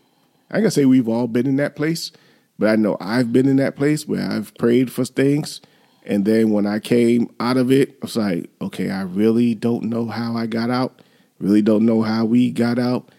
i 0.51 0.61
can 0.61 0.71
say 0.71 0.85
we've 0.85 1.09
all 1.09 1.27
been 1.27 1.47
in 1.47 1.57
that 1.57 1.77
place 1.77 2.13
but 2.59 2.69
i 2.69 2.77
know 2.77 2.97
i've 3.01 3.33
been 3.33 3.49
in 3.49 3.57
that 3.57 3.77
place 3.77 4.07
where 4.07 4.29
i've 4.31 4.55
prayed 4.55 4.91
for 4.91 5.05
things 5.05 5.61
and 6.09 6.25
then 6.25 6.51
when 6.51 6.67
I 6.67 6.79
came 6.79 7.31
out 7.39 7.59
of 7.59 7.71
it, 7.71 7.91
I 7.91 7.97
was 8.01 8.17
like, 8.17 8.51
okay, 8.63 8.91
I 8.91 9.03
really 9.03 9.55
don't 9.55 9.85
know 9.85 10.07
how 10.07 10.35
I 10.37 10.47
got 10.47 10.71
out. 10.71 11.03
Really 11.39 11.61
don't 11.61 11.85
know 11.85 12.01
how 12.01 12.25
we 12.25 12.51
got 12.51 12.79
out. 12.79 13.11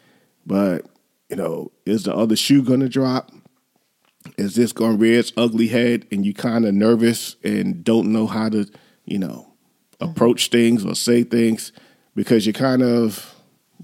But, 0.46 0.88
you 1.30 1.36
know, 1.36 1.72
is 1.86 2.04
the 2.04 2.16
other 2.16 2.36
shoe 2.36 2.64
to 2.82 2.90
drop? 2.90 3.32
Is 4.40 4.56
this 4.56 4.74
to 4.74 5.00
rear 5.00 5.20
its 5.20 5.32
ugly 5.38 5.68
head? 5.68 6.08
And 6.12 6.26
you 6.26 6.34
kind 6.34 6.66
of 6.66 6.74
nervous 6.74 7.36
and 7.44 7.84
don't 7.84 8.12
know 8.12 8.26
how 8.26 8.50
to, 8.50 8.68
you 9.06 9.20
know, 9.20 9.49
approach 10.00 10.50
things 10.50 10.86
or 10.86 10.96
say 10.96 11.24
things 11.24 11.72
because 12.16 12.46
you're 12.46 12.54
kind 12.54 12.82
of 12.82 13.36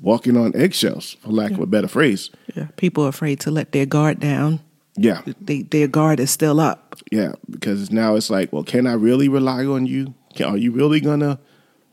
walking 0.02 0.38
on 0.38 0.56
eggshells, 0.56 1.18
for 1.22 1.30
lack 1.30 1.52
yeah. 1.52 1.58
of 1.58 1.64
a 1.64 1.68
better 1.68 1.88
phrase. 1.88 2.30
Yeah, 2.56 2.68
people 2.76 3.06
are 3.06 3.10
afraid 3.10 3.40
to 3.42 3.52
let 3.52 3.72
their 3.72 3.86
guard 3.86 4.20
down. 4.20 4.60
Yeah. 4.98 5.22
They, 5.42 5.64
their 5.64 5.88
guard 5.88 6.20
is 6.20 6.32
still 6.32 6.60
up. 6.60 6.98
Yeah, 7.12 7.34
because 7.50 7.92
now 7.92 8.16
it's 8.16 8.30
like, 8.30 8.52
well, 8.54 8.64
can 8.64 8.88
I 8.88 8.94
really 8.94 9.28
rely 9.28 9.66
on 9.66 9.86
you? 9.86 10.14
Can, 10.36 10.48
are 10.48 10.58
you 10.58 10.72
really 10.72 11.02
to 11.22 11.40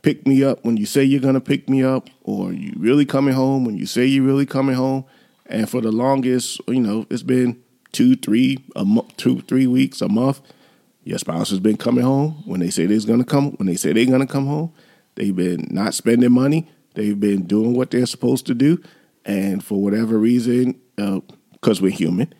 pick 0.02 0.26
me 0.26 0.44
up 0.44 0.64
when 0.64 0.76
you 0.76 0.86
say 0.86 1.02
you're 1.02 1.20
to 1.34 1.40
pick 1.40 1.68
me 1.68 1.82
up? 1.82 2.10
Or 2.22 2.50
are 2.50 2.52
you 2.52 2.72
really 2.76 3.04
coming 3.04 3.34
home 3.34 3.64
when 3.64 3.76
you 3.76 3.86
say 3.86 4.04
you're 4.04 4.24
really 4.24 4.46
coming 4.46 4.76
home? 4.76 5.04
And 5.46 5.68
for 5.68 5.80
the 5.80 5.92
longest, 5.92 6.60
you 6.68 6.80
know, 6.80 7.06
it's 7.10 7.22
been 7.22 7.62
two, 7.90 8.16
three, 8.16 8.58
a 8.76 8.84
month, 8.84 9.16
two, 9.16 9.40
three 9.42 9.66
weeks, 9.66 10.00
a 10.00 10.08
month. 10.08 10.40
Your 11.04 11.18
spouse 11.18 11.50
has 11.50 11.60
been 11.60 11.76
coming 11.76 12.04
home 12.04 12.42
when 12.46 12.60
they 12.60 12.70
say 12.70 12.86
they're 12.86 13.00
going 13.00 13.18
to 13.18 13.24
come. 13.24 13.52
When 13.52 13.66
they 13.66 13.74
say 13.74 13.92
they're 13.92 14.06
to 14.18 14.26
come 14.26 14.46
home, 14.46 14.72
they've 15.16 15.34
been 15.34 15.68
not 15.70 15.94
spending 15.94 16.32
money. 16.32 16.68
They've 16.94 17.18
been 17.18 17.44
doing 17.44 17.74
what 17.74 17.90
they're 17.90 18.06
supposed 18.06 18.46
to 18.46 18.54
do, 18.54 18.82
and 19.24 19.64
for 19.64 19.82
whatever 19.82 20.18
reason, 20.18 20.80
because 20.96 21.80
uh, 21.80 21.82
we're 21.82 21.90
human, 21.90 22.34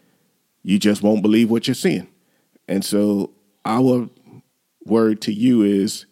you 0.63 0.79
just 0.79 1.03
won't 1.03 1.23
believe 1.23 1.51
what 1.51 1.67
you're 1.67 1.75
seeing. 1.75 2.07
And 2.69 2.85
so 2.85 3.33
our 3.65 4.09
word 4.85 5.23
to 5.23 5.33
you 5.33 5.63
is 5.63 6.07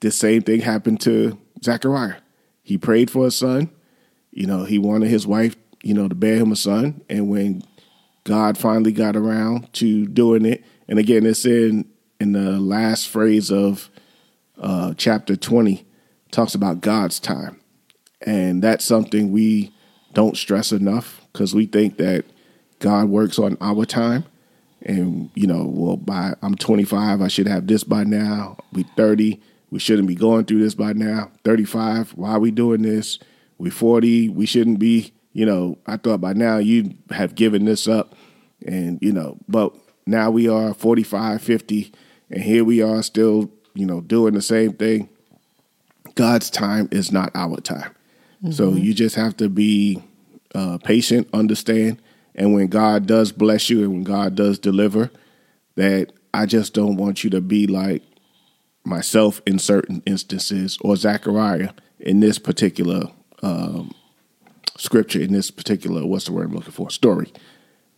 the 0.00 0.10
same 0.10 0.42
thing 0.42 0.60
happened 0.60 1.00
to 1.02 1.38
Zachariah. 1.62 2.16
He 2.62 2.78
prayed 2.78 3.10
for 3.10 3.26
a 3.26 3.30
son. 3.30 3.70
You 4.30 4.46
know, 4.46 4.64
he 4.64 4.78
wanted 4.78 5.08
his 5.08 5.26
wife, 5.26 5.56
you 5.82 5.94
know, 5.94 6.08
to 6.08 6.14
bear 6.14 6.36
him 6.36 6.52
a 6.52 6.56
son. 6.56 7.02
And 7.08 7.28
when 7.28 7.62
God 8.30 8.56
finally 8.56 8.92
got 8.92 9.16
around 9.16 9.72
to 9.72 10.06
doing 10.06 10.44
it, 10.44 10.64
and 10.86 11.00
again, 11.00 11.26
it's 11.26 11.44
in 11.44 11.84
in 12.20 12.30
the 12.32 12.60
last 12.60 13.08
phrase 13.08 13.50
of 13.50 13.90
uh, 14.56 14.94
chapter 14.96 15.34
20, 15.34 15.84
talks 16.30 16.54
about 16.54 16.80
God's 16.80 17.18
time. 17.18 17.58
And 18.20 18.62
that's 18.62 18.84
something 18.84 19.32
we 19.32 19.72
don't 20.12 20.36
stress 20.36 20.70
enough 20.70 21.26
because 21.32 21.54
we 21.54 21.66
think 21.66 21.96
that 21.96 22.24
God 22.78 23.08
works 23.08 23.38
on 23.38 23.56
our 23.60 23.84
time. 23.84 24.24
And, 24.82 25.30
you 25.34 25.46
know, 25.46 25.64
well, 25.66 25.96
by 25.96 26.34
I'm 26.40 26.54
25, 26.54 27.20
I 27.20 27.28
should 27.28 27.48
have 27.48 27.66
this 27.66 27.82
by 27.84 28.04
now. 28.04 28.58
We 28.72 28.84
30, 28.96 29.40
we 29.70 29.78
shouldn't 29.80 30.08
be 30.08 30.14
going 30.14 30.44
through 30.44 30.60
this 30.60 30.74
by 30.74 30.92
now. 30.92 31.32
35, 31.44 32.10
why 32.12 32.32
are 32.32 32.40
we 32.40 32.50
doing 32.50 32.82
this? 32.82 33.18
We 33.58 33.70
40, 33.70 34.28
we 34.28 34.46
shouldn't 34.46 34.78
be, 34.78 35.12
you 35.32 35.46
know, 35.46 35.78
I 35.86 35.96
thought 35.96 36.20
by 36.20 36.32
now 36.32 36.58
you 36.58 36.94
have 37.10 37.34
given 37.34 37.64
this 37.64 37.88
up. 37.88 38.14
And, 38.66 38.98
you 39.00 39.12
know, 39.12 39.38
but 39.48 39.74
now 40.06 40.30
we 40.30 40.48
are 40.48 40.74
45, 40.74 41.40
50, 41.42 41.92
and 42.30 42.42
here 42.42 42.64
we 42.64 42.82
are 42.82 43.02
still, 43.02 43.50
you 43.74 43.86
know, 43.86 44.00
doing 44.00 44.34
the 44.34 44.42
same 44.42 44.72
thing. 44.74 45.08
God's 46.14 46.50
time 46.50 46.88
is 46.90 47.12
not 47.12 47.30
our 47.34 47.60
time. 47.60 47.94
Mm-hmm. 48.42 48.52
So 48.52 48.72
you 48.72 48.94
just 48.94 49.16
have 49.16 49.36
to 49.38 49.48
be 49.48 50.02
uh, 50.54 50.78
patient, 50.78 51.28
understand 51.32 52.00
and 52.34 52.54
when 52.54 52.68
God 52.68 53.06
does 53.06 53.32
bless 53.32 53.70
you 53.70 53.82
and 53.82 53.92
when 53.92 54.04
God 54.04 54.34
does 54.34 54.58
deliver, 54.58 55.10
that 55.76 56.12
I 56.32 56.46
just 56.46 56.74
don't 56.74 56.96
want 56.96 57.24
you 57.24 57.30
to 57.30 57.40
be 57.40 57.66
like 57.66 58.02
myself 58.84 59.42
in 59.46 59.58
certain 59.58 60.02
instances 60.06 60.78
or 60.80 60.96
Zechariah 60.96 61.70
in 61.98 62.20
this 62.20 62.38
particular 62.38 63.10
um, 63.42 63.94
scripture, 64.76 65.20
in 65.20 65.32
this 65.32 65.50
particular, 65.50 66.06
what's 66.06 66.26
the 66.26 66.32
word 66.32 66.48
I'm 66.48 66.54
looking 66.54 66.72
for, 66.72 66.90
story. 66.90 67.32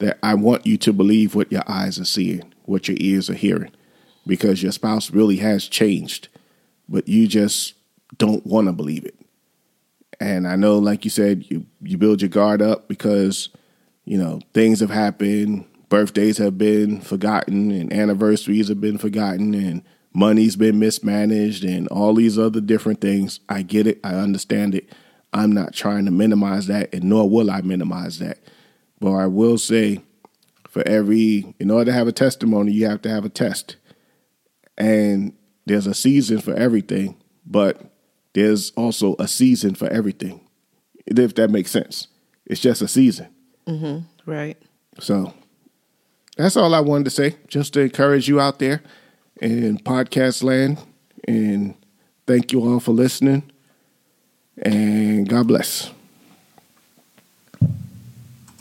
That 0.02 0.18
I 0.22 0.34
want 0.34 0.66
you 0.66 0.76
to 0.78 0.92
believe 0.92 1.34
what 1.34 1.50
your 1.50 1.62
eyes 1.66 1.98
are 1.98 2.04
seeing, 2.04 2.52
what 2.64 2.88
your 2.88 2.96
ears 3.00 3.30
are 3.30 3.34
hearing, 3.34 3.72
because 4.26 4.62
your 4.62 4.72
spouse 4.72 5.10
really 5.10 5.36
has 5.36 5.66
changed, 5.66 6.28
but 6.88 7.08
you 7.08 7.26
just 7.26 7.74
don't 8.18 8.46
want 8.46 8.66
to 8.66 8.72
believe 8.72 9.04
it. 9.04 9.14
And 10.20 10.46
I 10.46 10.56
know, 10.56 10.78
like 10.78 11.04
you 11.04 11.10
said, 11.10 11.50
you, 11.50 11.66
you 11.80 11.96
build 11.98 12.20
your 12.20 12.28
guard 12.28 12.60
up 12.60 12.88
because 12.88 13.48
you 14.04 14.18
know, 14.18 14.40
things 14.52 14.80
have 14.80 14.90
happened, 14.90 15.64
birthdays 15.88 16.38
have 16.38 16.58
been 16.58 17.00
forgotten, 17.00 17.70
and 17.70 17.92
anniversaries 17.92 18.68
have 18.68 18.80
been 18.80 18.98
forgotten, 18.98 19.54
and 19.54 19.82
money's 20.12 20.56
been 20.56 20.78
mismanaged, 20.78 21.64
and 21.64 21.88
all 21.88 22.14
these 22.14 22.38
other 22.38 22.60
different 22.60 23.00
things. 23.00 23.40
I 23.48 23.62
get 23.62 23.86
it, 23.86 24.00
I 24.02 24.14
understand 24.14 24.74
it. 24.74 24.92
I'm 25.32 25.52
not 25.52 25.72
trying 25.72 26.04
to 26.06 26.10
minimize 26.10 26.66
that, 26.66 26.92
and 26.92 27.04
nor 27.04 27.28
will 27.28 27.50
I 27.50 27.60
minimize 27.62 28.18
that. 28.18 28.38
But 29.02 29.14
I 29.14 29.26
will 29.26 29.58
say, 29.58 30.00
for 30.68 30.86
every, 30.86 31.56
in 31.58 31.72
order 31.72 31.86
to 31.86 31.92
have 31.92 32.06
a 32.06 32.12
testimony, 32.12 32.70
you 32.70 32.86
have 32.86 33.02
to 33.02 33.10
have 33.10 33.24
a 33.24 33.28
test. 33.28 33.74
And 34.78 35.36
there's 35.66 35.88
a 35.88 35.92
season 35.92 36.40
for 36.40 36.54
everything, 36.54 37.20
but 37.44 37.80
there's 38.32 38.70
also 38.76 39.16
a 39.18 39.26
season 39.26 39.74
for 39.74 39.88
everything, 39.88 40.40
if 41.04 41.34
that 41.34 41.50
makes 41.50 41.72
sense. 41.72 42.06
It's 42.46 42.60
just 42.60 42.80
a 42.80 42.86
season. 42.86 43.26
Mm-hmm. 43.66 44.30
Right. 44.30 44.56
So 45.00 45.34
that's 46.36 46.56
all 46.56 46.72
I 46.72 46.80
wanted 46.80 47.06
to 47.06 47.10
say, 47.10 47.34
just 47.48 47.74
to 47.74 47.80
encourage 47.80 48.28
you 48.28 48.40
out 48.40 48.60
there 48.60 48.84
in 49.40 49.78
podcast 49.78 50.44
land. 50.44 50.78
And 51.26 51.74
thank 52.28 52.52
you 52.52 52.60
all 52.60 52.78
for 52.78 52.92
listening. 52.92 53.50
And 54.58 55.28
God 55.28 55.48
bless. 55.48 55.90